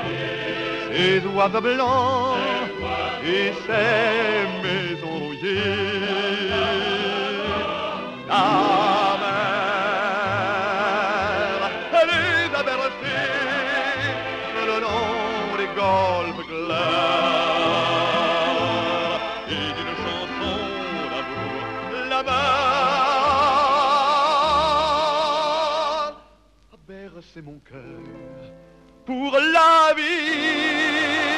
ces 0.91 1.25
oiseaux 1.25 1.61
blancs 1.61 2.37
et 3.23 3.53
ces 3.65 4.47
maisons 4.63 5.19
rouillées. 5.19 6.49
La 8.27 9.17
mer, 9.21 9.31
elle 11.93 12.55
a 12.55 12.63
bercées 12.63 13.29
le 14.67 14.75
long 14.85 15.57
des 15.57 15.69
golfes 15.79 16.43
clairs 16.47 17.21
et 19.47 19.67
d'une 19.77 19.95
chanson 20.03 20.55
d'amour 21.11 21.61
la 22.09 22.21
mer 22.23 22.31
a 26.73 26.75
bercé 26.87 27.39
mon 27.41 27.59
cœur 27.59 28.01
pour 29.05 29.37
la 29.37 29.93
vie. 29.95 31.30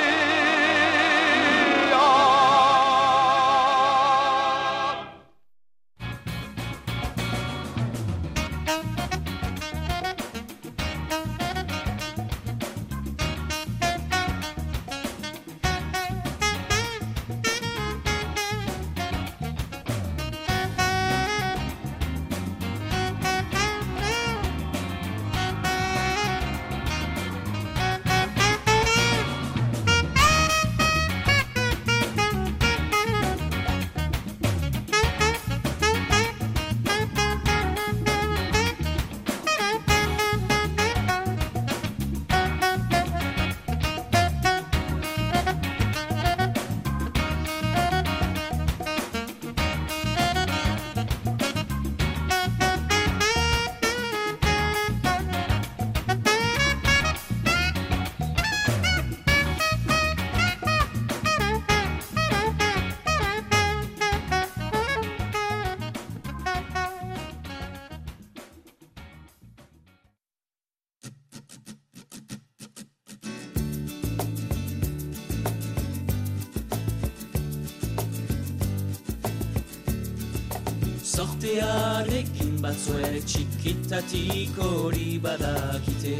Batzuere 82.73 83.19
txikitatik 83.29 84.55
hori 84.57 85.19
badakite 85.21 86.13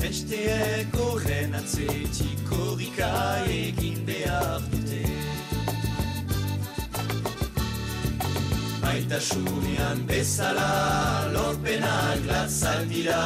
Besteek 0.00 0.96
horren 0.98 1.54
atzetik 1.54 2.50
horrika 2.50 3.12
egin 3.58 4.00
behar 4.08 4.66
dute. 4.72 5.04
Maitasunean 8.82 10.02
bezala 10.10 10.68
lorpenak 11.36 12.26
latzak 12.32 12.88
dira 12.90 13.22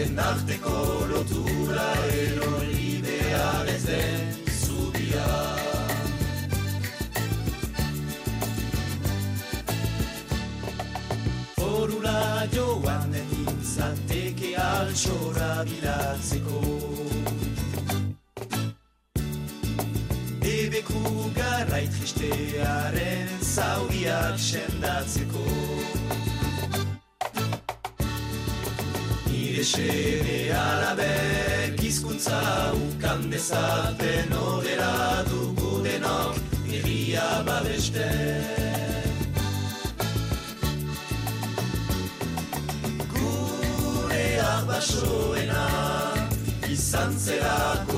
egoaren 0.00 0.18
arteko 0.18 1.06
lotura 1.10 1.92
erori 2.08 3.02
behar 3.04 3.66
ez 3.68 3.84
den 3.84 4.32
zubia. 4.48 5.26
Forura 11.56 12.46
joan 12.54 13.12
nintzateke 13.12 14.54
altxora 14.56 15.64
bilatzeko. 15.68 16.62
Ebeku 20.40 21.04
garrai 21.36 21.86
tristearen 21.88 23.28
zauriak 23.54 24.38
sendatzeko 24.38 25.79
Nire 29.60 29.68
xere 29.76 30.52
alabek 30.56 31.82
izkuntza 31.84 32.72
ukan 32.72 33.28
dezaten 33.30 34.32
Horrela 34.32 35.20
dugu 35.28 35.84
denok 35.84 36.36
herria 36.64 37.44
babesten. 37.44 38.40
Gureak 43.12 44.64
basoena 44.64 45.68
izan 46.72 47.12
zerako 47.18 47.89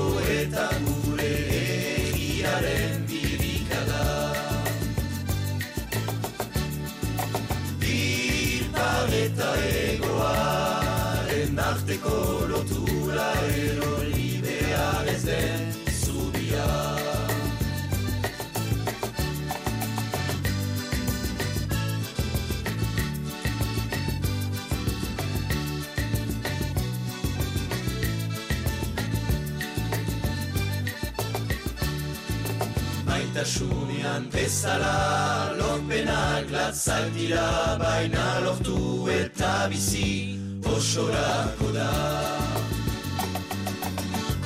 Maitasunean 34.03 34.29
bezala 34.31 35.55
lorpenak 35.57 36.51
latzak 36.51 37.13
dira 37.15 37.77
baina 37.79 38.39
lortu 38.43 39.07
eta 39.07 39.67
bizi 39.71 40.37
osorako 40.65 41.71
da. 41.71 41.91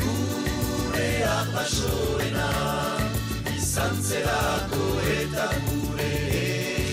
Gureak 0.01 1.47
basoena 1.55 2.49
izan 3.58 3.95
zerako 4.03 4.86
eta 5.18 5.47
gure 5.66 6.14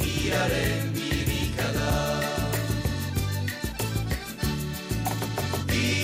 egiaren 0.00 0.92
birikada. 0.96 1.92
Ipar 5.68 6.03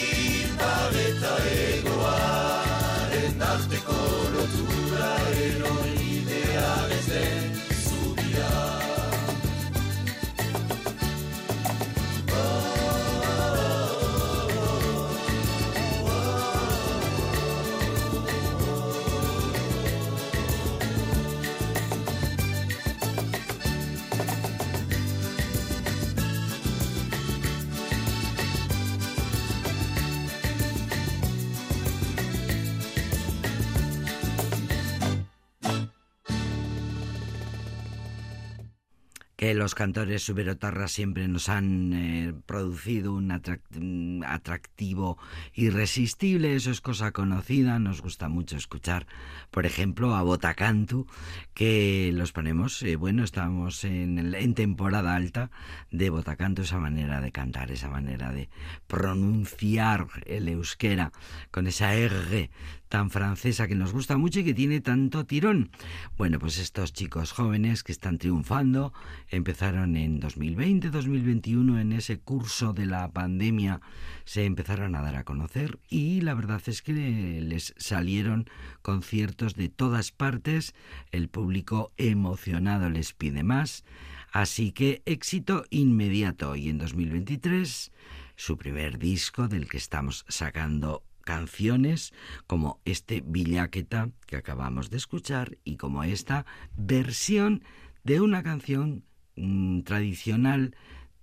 los 39.71 39.77
cantores 39.77 40.25
suberotarras 40.25 40.91
siempre 40.91 41.29
nos 41.29 41.49
han 41.49 41.93
eh, 41.93 42.35
producido 42.45 43.15
un 43.15 43.29
atrac- 43.31 44.25
atractivo 44.27 45.17
irresistible, 45.55 46.57
eso 46.57 46.73
es 46.73 46.81
cosa 46.81 47.13
conocida, 47.13 47.79
nos 47.79 48.03
gusta 48.03 48.29
mucho 48.29 48.57
escuchar, 48.57 49.07
por 49.53 49.67
ejemplo, 49.67 50.17
a 50.17 50.23
Botacantu, 50.23 51.07
que 51.55 52.11
los 52.13 52.33
ponemos, 52.33 52.83
eh, 52.83 52.97
bueno, 52.97 53.23
estamos 53.23 53.85
en, 53.85 54.19
el- 54.19 54.35
en 54.35 54.55
temporada 54.55 55.15
alta 55.15 55.53
de 55.93 56.11
Botacantu, 56.11 56.63
esa 56.63 56.79
manera 56.81 57.21
de 57.21 57.31
cantar, 57.31 57.71
esa 57.71 57.89
manera 57.89 58.33
de 58.33 58.49
pronunciar 58.89 60.09
el 60.27 60.49
euskera, 60.49 61.13
con 61.53 61.69
esa 61.69 61.95
R 61.95 62.51
tan 62.91 63.09
francesa 63.09 63.69
que 63.69 63.77
nos 63.77 63.93
gusta 63.93 64.19
mucho 64.19 64.41
y 64.41 64.45
que 64.45 64.53
tiene 64.53 64.81
tanto 64.81 65.25
tirón. 65.25 65.71
Bueno, 66.19 66.41
pues 66.41 66.59
estos 66.59 66.93
chicos 66.93 67.31
jóvenes 67.31 67.85
que 67.85 67.93
están 67.93 68.19
triunfando 68.19 68.93
empezaron 69.29 69.97
en 69.97 70.19
2020, 70.19 70.91
2021 70.91 71.79
en 71.79 71.93
ese 71.93 72.19
curso 72.19 72.73
de 72.73 72.87
la 72.87 73.09
pandemia 73.13 73.81
se 74.25 74.45
empezaron 74.45 74.97
a 74.97 75.03
dar 75.03 75.15
a 75.15 75.25
conocer 75.25 75.79
y 75.89 76.21
la 76.21 76.35
verdad 76.35 76.61
es 76.67 76.83
que 76.83 76.93
les 76.93 77.75
salieron 77.79 78.51
conciertos 78.83 79.55
de 79.55 79.69
todas 79.69 80.11
partes, 80.11 80.75
el 81.13 81.29
público 81.29 81.93
emocionado 81.97 82.91
les 82.91 83.13
pide 83.13 83.45
más, 83.45 83.85
así 84.33 84.73
que 84.73 85.01
éxito 85.07 85.65
inmediato 85.71 86.57
y 86.57 86.69
en 86.69 86.79
2023 86.79 87.93
su 88.35 88.57
primer 88.57 88.99
disco 88.99 89.47
del 89.47 89.69
que 89.69 89.77
estamos 89.77 90.25
sacando 90.29 91.05
canciones 91.25 92.13
como 92.47 92.81
este 92.85 93.23
Villaqueta 93.25 94.11
que 94.27 94.37
acabamos 94.37 94.91
de 94.91 94.97
escuchar 94.97 95.59
y 95.65 95.77
como 95.77 96.05
esta 96.05 96.47
versión 96.77 97.63
de 98.05 98.21
una 98.21 98.43
canción 98.43 99.05
mm, 99.37 99.83
tradicional 99.83 100.75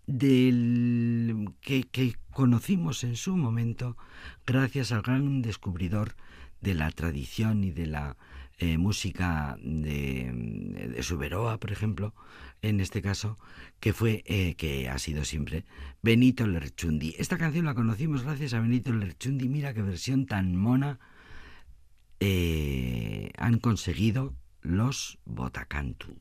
del 0.05 1.49
que, 1.61 1.83
que 1.83 2.15
conocimos 2.31 3.03
en 3.03 3.15
su 3.15 3.35
momento 3.35 3.97
gracias 4.45 4.91
al 4.91 5.01
gran 5.01 5.41
descubridor 5.41 6.15
de 6.61 6.73
la 6.73 6.91
tradición 6.91 7.63
y 7.63 7.71
de 7.71 7.87
la 7.87 8.17
eh, 8.57 8.77
música 8.77 9.57
de, 9.61 10.31
de 10.95 11.03
Suberoa, 11.03 11.59
por 11.59 11.71
ejemplo, 11.71 12.13
en 12.61 12.79
este 12.79 13.01
caso, 13.01 13.37
que 13.79 13.93
fue, 13.93 14.23
eh, 14.25 14.55
que 14.55 14.89
ha 14.89 14.97
sido 14.97 15.25
siempre 15.25 15.65
Benito 16.01 16.47
Lerchundi. 16.47 17.15
Esta 17.17 17.37
canción 17.37 17.65
la 17.65 17.75
conocimos 17.75 18.23
gracias 18.23 18.53
a 18.53 18.59
Benito 18.59 18.91
Lerchundi. 18.93 19.47
Mira 19.47 19.73
qué 19.73 19.81
versión 19.81 20.25
tan 20.25 20.55
mona 20.55 20.99
eh, 22.19 23.31
han 23.37 23.59
conseguido 23.59 24.33
los 24.61 25.19
Botacantu. 25.25 26.19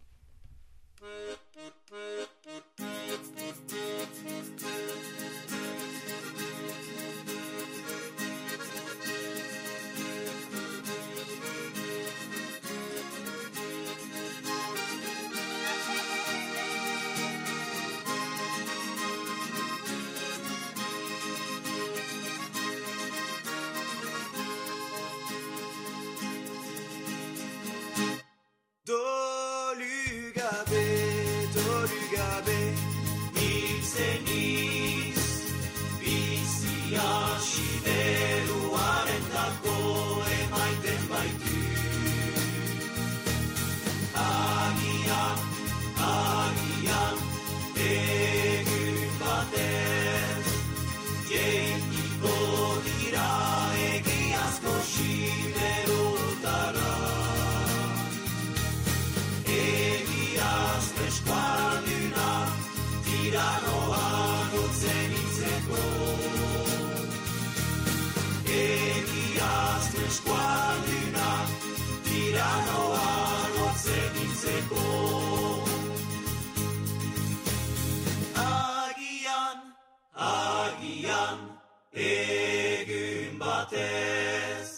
Egun 81.96 83.38
batez 83.40 84.68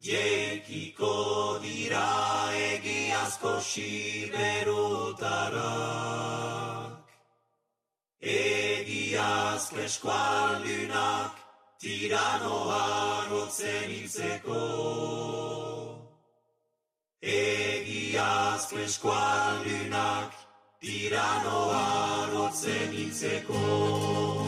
Jeikiko 0.00 1.58
dira 1.58 2.06
egiazko 2.54 3.58
siberutarak. 3.58 4.38
Egiaz 8.22 9.72
eskualdunak 9.86 11.32
tiranoa 11.82 13.26
rotzen 13.32 13.90
hiltzeko. 13.90 14.62
Egiaz 17.20 18.72
eskualdunak 18.86 20.30
tiranoa 20.78 21.84
rotzen 22.30 22.92
hiltzeko 22.94 24.43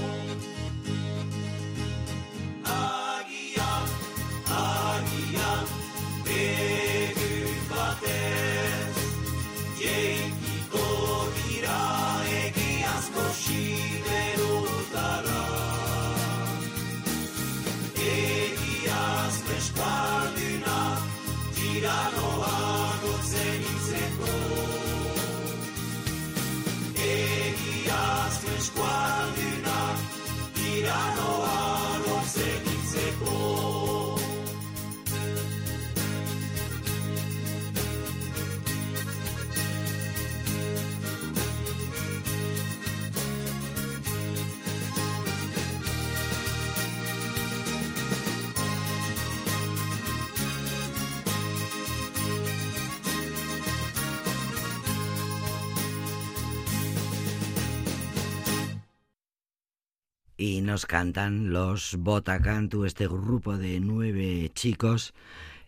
Y 60.56 60.62
nos 60.62 60.86
cantan 60.86 61.52
los 61.52 61.96
Botacantu, 61.98 62.86
este 62.86 63.06
grupo 63.06 63.58
de 63.58 63.78
nueve 63.78 64.50
chicos 64.54 65.12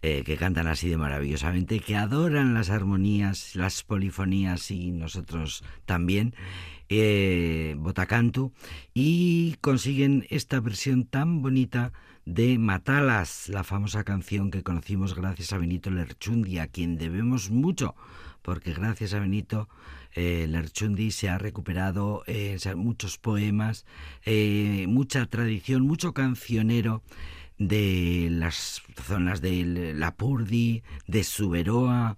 eh, 0.00 0.22
que 0.24 0.38
cantan 0.38 0.66
así 0.66 0.88
de 0.88 0.96
maravillosamente, 0.96 1.80
que 1.80 1.94
adoran 1.94 2.54
las 2.54 2.70
armonías, 2.70 3.54
las 3.54 3.82
polifonías 3.82 4.70
y 4.70 4.90
nosotros 4.90 5.62
también, 5.84 6.34
eh, 6.88 7.76
Botacantu, 7.76 8.54
y 8.94 9.56
consiguen 9.60 10.26
esta 10.30 10.58
versión 10.58 11.04
tan 11.04 11.42
bonita 11.42 11.92
de 12.24 12.56
Matalas, 12.58 13.50
la 13.50 13.64
famosa 13.64 14.04
canción 14.04 14.50
que 14.50 14.62
conocimos 14.62 15.14
gracias 15.14 15.52
a 15.52 15.58
Benito 15.58 15.90
Lerchundi, 15.90 16.60
a 16.60 16.66
quien 16.66 16.96
debemos 16.96 17.50
mucho, 17.50 17.94
porque 18.40 18.72
gracias 18.72 19.12
a 19.12 19.18
Benito 19.18 19.68
eh, 20.14 20.46
Lerchundi 20.48 21.10
se 21.10 21.28
ha 21.28 21.38
recuperado 21.38 22.22
eh, 22.26 22.58
muchos 22.76 23.18
poemas, 23.18 23.86
eh, 24.24 24.86
mucha 24.88 25.26
tradición, 25.26 25.82
mucho 25.82 26.12
cancionero 26.12 27.02
de 27.58 28.28
las 28.30 28.82
zonas 29.02 29.40
de 29.40 29.94
Lapurdi, 29.94 30.82
de 31.06 31.24
Suberoa, 31.24 32.16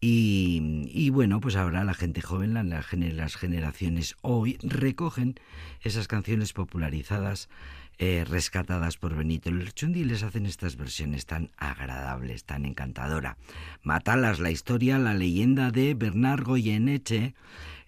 y, 0.00 1.10
bueno, 1.10 1.40
pues 1.40 1.56
ahora 1.56 1.82
la 1.82 1.94
gente 1.94 2.20
joven, 2.22 2.54
la, 2.54 2.62
la, 2.62 2.84
las 2.92 3.36
generaciones 3.36 4.14
hoy 4.22 4.56
recogen 4.62 5.34
esas 5.82 6.06
canciones 6.06 6.52
popularizadas, 6.52 7.48
eh, 7.98 8.24
rescatadas 8.28 8.96
por 8.96 9.16
Benito 9.16 9.50
Lerchundi 9.50 10.00
y 10.00 10.04
les 10.04 10.22
hacen 10.22 10.46
estas 10.46 10.76
versiones 10.76 11.26
tan 11.26 11.50
agradables, 11.56 12.44
tan 12.44 12.64
encantadora. 12.64 13.36
Matalas, 13.82 14.38
la 14.38 14.50
historia, 14.50 14.98
la 14.98 15.14
leyenda 15.14 15.70
de 15.70 15.94
Bernard 15.94 16.44
Goyeneche, 16.44 17.34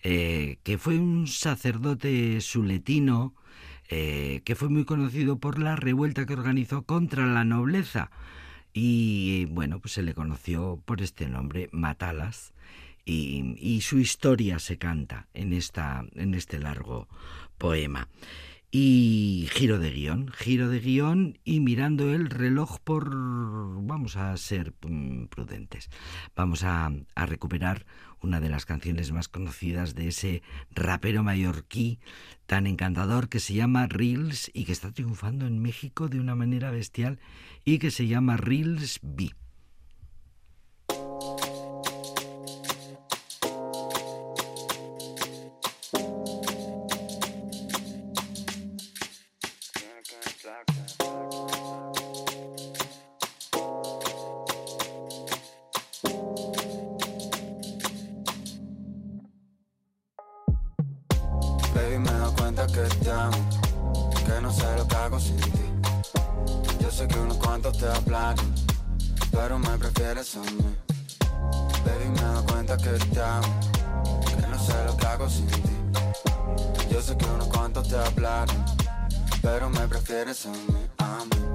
eh, 0.02 0.58
que 0.62 0.78
fue 0.78 0.98
un 0.98 1.26
sacerdote 1.26 2.40
suletino, 2.40 3.34
eh, 3.88 4.42
que 4.44 4.54
fue 4.54 4.68
muy 4.68 4.84
conocido 4.84 5.38
por 5.38 5.58
la 5.58 5.76
revuelta 5.76 6.26
que 6.26 6.34
organizó 6.34 6.82
contra 6.82 7.26
la 7.26 7.44
nobleza 7.44 8.10
y 8.72 9.46
bueno, 9.46 9.80
pues 9.80 9.94
se 9.94 10.02
le 10.02 10.14
conoció 10.14 10.80
por 10.84 11.02
este 11.02 11.28
nombre, 11.28 11.68
Matalas, 11.72 12.52
y, 13.04 13.56
y, 13.58 13.80
su 13.80 13.98
historia 13.98 14.58
se 14.58 14.78
canta 14.78 15.26
en, 15.34 15.52
esta, 15.52 16.04
en 16.14 16.34
este 16.34 16.58
largo 16.58 17.08
poema. 17.58 18.08
Y 18.72 19.48
giro 19.50 19.80
de 19.80 19.90
guion, 19.90 20.28
giro 20.28 20.68
de 20.68 20.78
guion 20.78 21.40
y 21.44 21.58
mirando 21.58 22.14
el 22.14 22.30
reloj 22.30 22.78
por... 22.78 23.10
Vamos 23.10 24.14
a 24.14 24.36
ser 24.36 24.72
prudentes, 24.72 25.90
vamos 26.36 26.62
a, 26.62 26.92
recuperar 27.16 27.84
una 28.22 28.40
de 28.40 28.48
las 28.48 28.66
canciones 28.66 29.10
más 29.10 29.26
conocidas 29.26 29.96
de 29.96 30.06
ese 30.06 30.42
rapero 30.70 31.24
mallorquí 31.24 31.98
tan 32.46 32.68
encantador 32.68 33.28
que 33.28 33.40
se 33.40 33.54
llama 33.54 33.88
Reels 33.88 34.52
y 34.54 34.66
que 34.66 34.72
está 34.72 34.92
triunfando 34.92 35.48
en 35.48 35.60
México 35.60 36.08
de 36.08 36.20
una 36.20 36.36
manera 36.36 36.70
bestial 36.70 37.18
y 37.64 37.80
que 37.80 37.90
se 37.90 38.06
llama 38.06 38.36
Reels 38.36 39.00
B. 39.02 39.32
cuenta 62.52 62.66
que 62.66 62.96
te 62.96 63.10
amo, 63.12 63.36
que 64.26 64.40
no 64.40 64.52
sé 64.52 64.64
lo 64.76 64.88
que 64.88 64.96
hago 64.96 65.20
sin 65.20 65.36
ti. 65.36 65.52
Yo 66.80 66.90
sé 66.90 67.06
que 67.06 67.16
unos 67.20 67.36
cuantos 67.36 67.78
te 67.78 67.86
hablaron, 67.86 68.52
pero 69.30 69.56
me 69.58 69.78
prefieres 69.78 70.34
a 70.34 70.40
mí. 70.40 70.76
Baby, 71.84 72.08
me 72.12 72.20
doy 72.20 72.44
cuenta 72.46 72.76
que 72.76 72.90
te 72.90 73.22
amo, 73.22 73.46
que 74.26 74.46
no 74.48 74.58
sé 74.58 74.74
lo 74.84 74.96
que 74.96 75.06
hago 75.06 75.30
sin 75.30 75.46
ti. 75.46 75.62
Yo 76.90 77.00
sé 77.00 77.16
que 77.16 77.24
unos 77.26 77.46
cuantos 77.46 77.86
te 77.86 77.96
hablaron, 77.96 78.64
pero 79.42 79.70
me 79.70 79.86
prefieres 79.86 80.44
a 80.46 80.50
mí, 80.50 80.86
a 80.98 81.24
mí. 81.26 81.49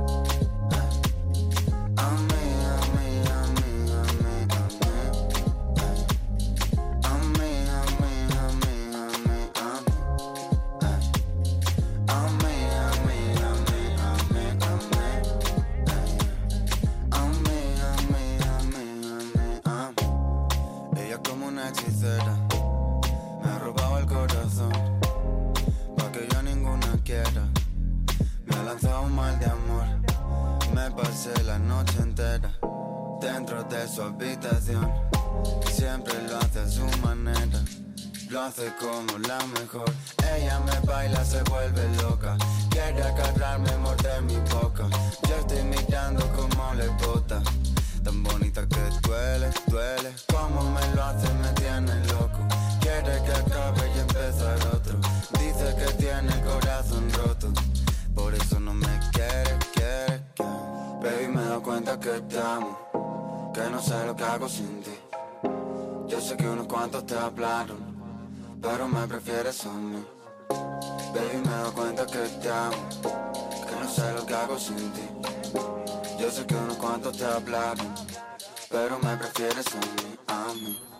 Que 72.45 72.51
no 72.51 73.89
sé 73.89 74.13
lo 74.13 74.23
que 74.23 74.35
hago 74.35 74.59
sin 74.59 74.77
ti. 74.93 75.01
Yo 76.19 76.29
sé 76.29 76.45
que 76.45 76.53
unos 76.53 76.77
cuantos 76.77 77.17
te 77.17 77.25
hablaron, 77.25 77.95
pero 78.69 78.99
me 78.99 79.17
prefieres 79.17 79.65
a 79.73 79.79
mí, 79.79 80.17
a 80.27 80.53
mí. 80.53 80.94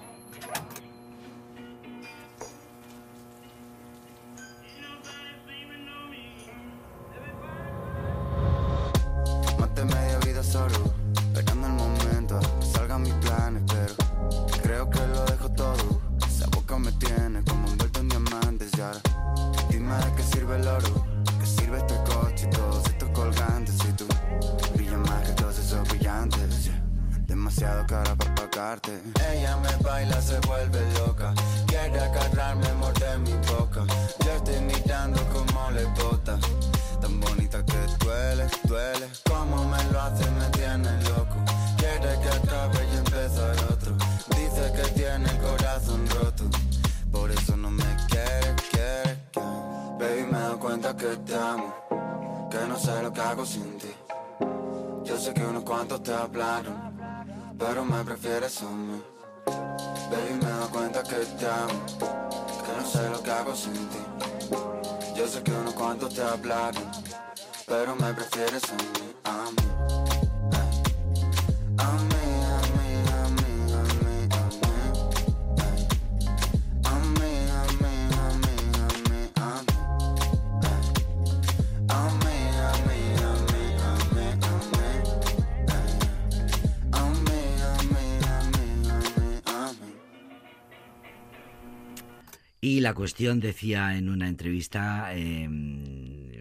La 92.85 92.93
cuestión 92.93 93.39
decía 93.39 93.97
en 93.97 94.09
una 94.09 94.27
entrevista, 94.29 95.09
eh, 95.15 95.49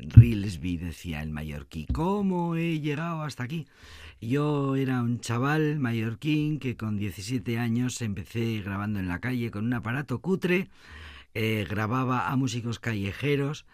Rilsby 0.09 0.77
decía 0.77 1.23
el 1.23 1.31
mallorquí, 1.31 1.87
¿cómo 1.91 2.55
he 2.55 2.81
llegado 2.81 3.23
hasta 3.23 3.45
aquí? 3.45 3.67
Yo 4.21 4.77
era 4.77 5.01
un 5.01 5.21
chaval 5.21 5.79
mallorquín 5.79 6.59
que 6.59 6.77
con 6.77 6.99
17 6.99 7.59
años 7.59 8.03
empecé 8.03 8.61
grabando 8.61 8.99
en 9.01 9.09
la 9.09 9.21
calle 9.21 9.51
con 9.51 9.65
un 9.65 9.73
aparato 9.73 10.19
cutre, 10.19 10.69
eh, 11.33 11.67
grababa 11.67 12.29
a 12.29 12.37
músicos 12.37 12.79
callejeros, 12.79 13.65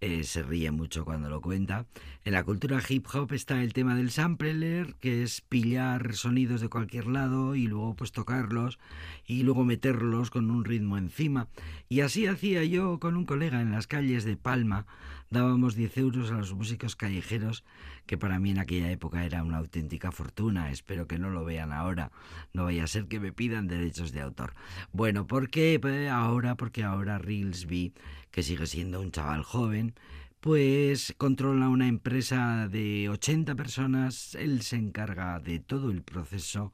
eh, 0.00 0.22
se 0.22 0.42
ríe 0.42 0.70
mucho 0.70 1.04
cuando 1.04 1.28
lo 1.28 1.40
cuenta. 1.40 1.86
En 2.24 2.32
la 2.32 2.44
cultura 2.44 2.80
hip 2.88 3.06
hop 3.12 3.32
está 3.32 3.62
el 3.62 3.72
tema 3.72 3.96
del 3.96 4.10
sampler, 4.10 4.94
que 5.00 5.22
es 5.22 5.40
pillar 5.40 6.14
sonidos 6.14 6.60
de 6.60 6.68
cualquier 6.68 7.06
lado 7.06 7.54
y 7.54 7.66
luego 7.66 7.96
pues 7.96 8.12
tocarlos 8.12 8.78
y 9.26 9.42
luego 9.42 9.64
meterlos 9.64 10.30
con 10.30 10.50
un 10.50 10.64
ritmo 10.64 10.98
encima. 10.98 11.48
Y 11.88 12.00
así 12.00 12.26
hacía 12.26 12.62
yo 12.64 13.00
con 13.00 13.16
un 13.16 13.24
colega 13.24 13.60
en 13.60 13.72
las 13.72 13.86
calles 13.86 14.24
de 14.24 14.36
Palma. 14.36 14.86
Dábamos 15.30 15.74
10 15.74 15.98
euros 15.98 16.30
a 16.30 16.38
los 16.38 16.54
músicos 16.54 16.96
callejeros, 16.96 17.62
que 18.06 18.16
para 18.16 18.38
mí 18.38 18.50
en 18.50 18.58
aquella 18.58 18.90
época 18.90 19.24
era 19.24 19.42
una 19.42 19.58
auténtica 19.58 20.10
fortuna. 20.10 20.70
Espero 20.70 21.06
que 21.06 21.18
no 21.18 21.28
lo 21.28 21.44
vean 21.44 21.72
ahora. 21.72 22.12
No 22.54 22.64
vaya 22.64 22.84
a 22.84 22.86
ser 22.86 23.08
que 23.08 23.20
me 23.20 23.32
pidan 23.32 23.66
derechos 23.66 24.12
de 24.12 24.22
autor. 24.22 24.54
Bueno, 24.92 25.26
¿por 25.26 25.50
qué 25.50 25.78
ahora? 26.10 26.54
Porque 26.54 26.82
ahora 26.82 27.18
Rilsby, 27.18 27.92
que 28.38 28.44
sigue 28.44 28.68
siendo 28.68 29.00
un 29.00 29.10
chaval 29.10 29.42
joven, 29.42 29.94
pues 30.38 31.12
controla 31.18 31.68
una 31.68 31.88
empresa 31.88 32.68
de 32.68 33.08
80 33.08 33.56
personas. 33.56 34.36
Él 34.36 34.62
se 34.62 34.76
encarga 34.76 35.40
de 35.40 35.58
todo 35.58 35.90
el 35.90 36.02
proceso 36.02 36.72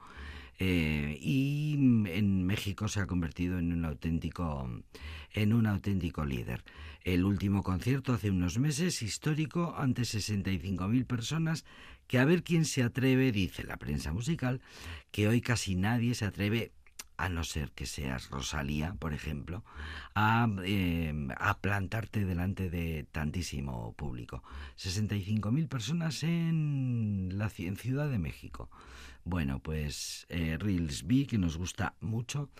eh, 0.59 1.17
y 1.19 1.73
en 1.73 2.45
México 2.45 2.87
se 2.87 3.01
ha 3.01 3.07
convertido 3.07 3.59
en 3.59 3.73
un 3.73 3.87
auténtico 3.87 4.69
en 5.33 5.55
un 5.55 5.65
auténtico 5.67 6.27
líder. 6.27 6.65
El 7.03 7.25
último 7.25 7.63
concierto 7.63 8.13
hace 8.13 8.29
unos 8.29 8.59
meses, 8.59 9.01
histórico, 9.01 9.75
ante 9.79 10.03
65.000 10.03 11.07
personas, 11.07 11.65
que 12.07 12.19
a 12.19 12.27
ver 12.27 12.43
quién 12.43 12.67
se 12.67 12.83
atreve, 12.83 13.33
dice 13.33 13.65
la 13.65 13.79
prensa 13.79 14.13
musical, 14.13 14.61
que 15.11 15.29
hoy 15.29 15.41
casi 15.41 15.77
nadie 15.77 16.15
se 16.15 16.27
atreve 16.27 16.73
a 17.17 17.29
no 17.29 17.45
ser 17.45 17.71
que 17.73 17.87
seas 17.87 18.31
Rosalía, 18.31 18.95
por 18.95 19.15
ejemplo, 19.15 19.65
a, 20.15 20.49
a 21.37 21.59
plantarte 21.59 22.25
delante 22.25 22.71
de 22.71 23.07
tantísimo 23.11 23.93
público. 23.93 24.43
65.000 24.79 25.69
personas 25.69 26.23
en 26.23 27.31
la 27.39 27.49
Ciudad 27.49 28.09
de 28.09 28.19
México. 28.19 28.71
Bueno, 29.25 29.59
pues 29.59 30.27
eh, 30.29 30.59
Rilsby, 30.61 31.27
que 31.27 31.39
nos 31.39 31.57
gusta 31.57 31.95
mucho, 32.01 32.51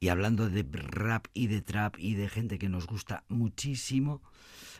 y 0.00 0.08
hablando 0.08 0.50
de 0.50 0.66
rap 0.70 1.26
y 1.32 1.46
de 1.46 1.62
trap 1.62 1.96
y 1.98 2.14
de 2.14 2.28
gente 2.28 2.58
que 2.58 2.68
nos 2.68 2.86
gusta 2.86 3.24
muchísimo, 3.28 4.20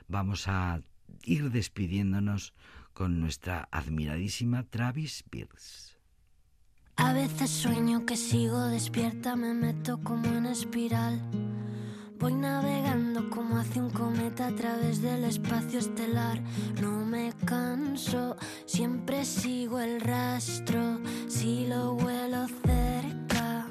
vamos 0.07 0.49
a 0.49 0.83
ir 1.25 1.51
despidiéndonos 1.51 2.53
con 2.93 3.21
nuestra 3.21 3.69
admiradísima 3.71 4.65
Travis 4.65 5.25
Pierce. 5.31 5.90
A 7.01 7.15
veces 7.15 7.51
sueño 7.51 8.05
que 8.05 8.15
sigo 8.15 8.61
despierta, 8.67 9.35
me 9.35 9.55
meto 9.55 9.99
como 10.05 10.27
en 10.27 10.45
espiral. 10.45 11.19
Voy 12.19 12.35
navegando 12.35 13.31
como 13.31 13.57
hace 13.57 13.81
un 13.81 13.89
cometa 13.89 14.49
a 14.49 14.55
través 14.55 15.01
del 15.01 15.25
espacio 15.25 15.79
estelar. 15.79 16.43
No 16.79 17.07
me 17.07 17.33
canso, 17.47 18.37
siempre 18.67 19.25
sigo 19.25 19.81
el 19.81 20.03
rastro, 20.03 21.01
si 21.27 21.67
lo 21.67 21.95
vuelo 21.95 22.47
cerca. 22.67 23.67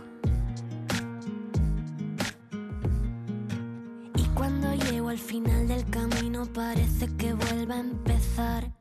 Y 4.16 4.24
cuando 4.34 4.74
llego 4.74 5.10
al 5.10 5.20
final 5.20 5.68
del 5.68 5.86
camino 5.92 6.48
parece 6.52 7.06
que 7.16 7.34
vuelve 7.34 7.76
a 7.76 7.80
empezar. 7.80 8.79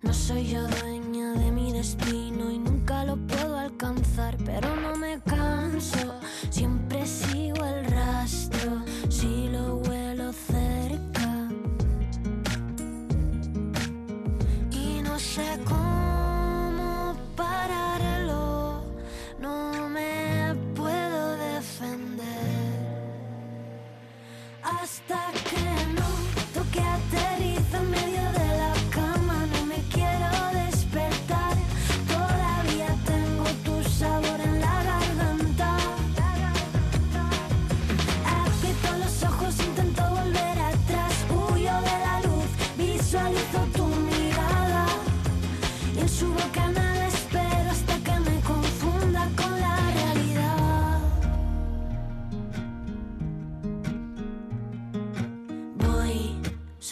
No 0.00 0.12
soy 0.12 0.46
yo 0.46 0.64
dueña 0.68 1.32
de 1.32 1.50
mi 1.50 1.72
destino 1.72 2.52
y 2.52 2.58
nunca 2.58 3.02
lo 3.04 3.16
puedo 3.16 3.58
alcanzar, 3.58 4.36
pero 4.44 4.76
no 4.76 4.94
me 4.94 5.20
canso, 5.22 6.20
siempre 6.50 7.04
sigo 7.04 7.64
el 7.64 7.84
rastro, 7.86 8.84
si 9.08 9.48
lo 9.48 9.77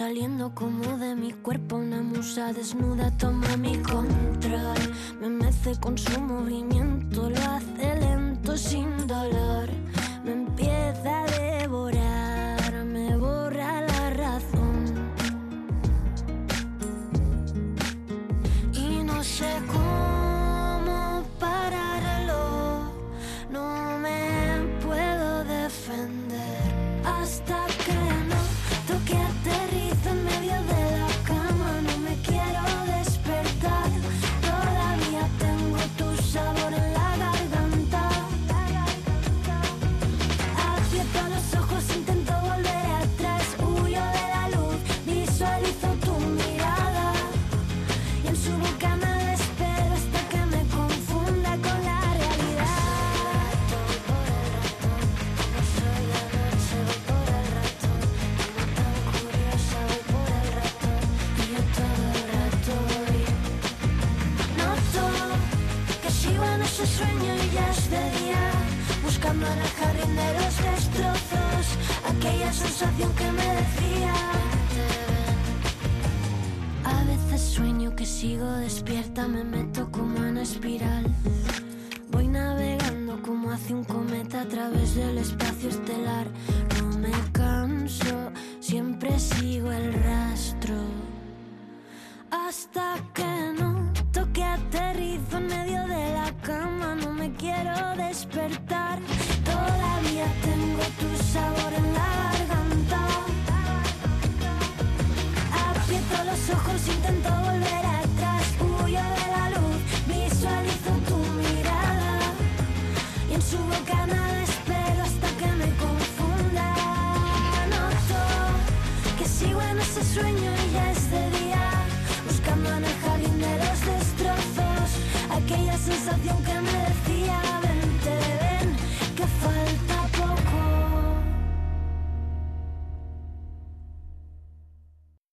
saliendo 0.06 0.54
como 0.54 0.98
de 0.98 1.16
mi 1.16 1.32
cuerpo, 1.32 1.74
una 1.74 2.00
musa 2.00 2.52
desnuda 2.52 3.10
toma 3.18 3.56
mi 3.56 3.76
control. 3.78 4.78
Me 5.20 5.28
mece 5.28 5.74
con 5.80 5.98
su 5.98 6.20
movimiento, 6.20 7.28
lo 7.28 7.36
hace 7.36 7.96
lento 7.98 8.56
sin 8.56 9.08
dolor. 9.08 9.68
Me 10.24 10.30
empieza 10.30 11.24
a 11.24 11.26
devorar, 11.26 11.95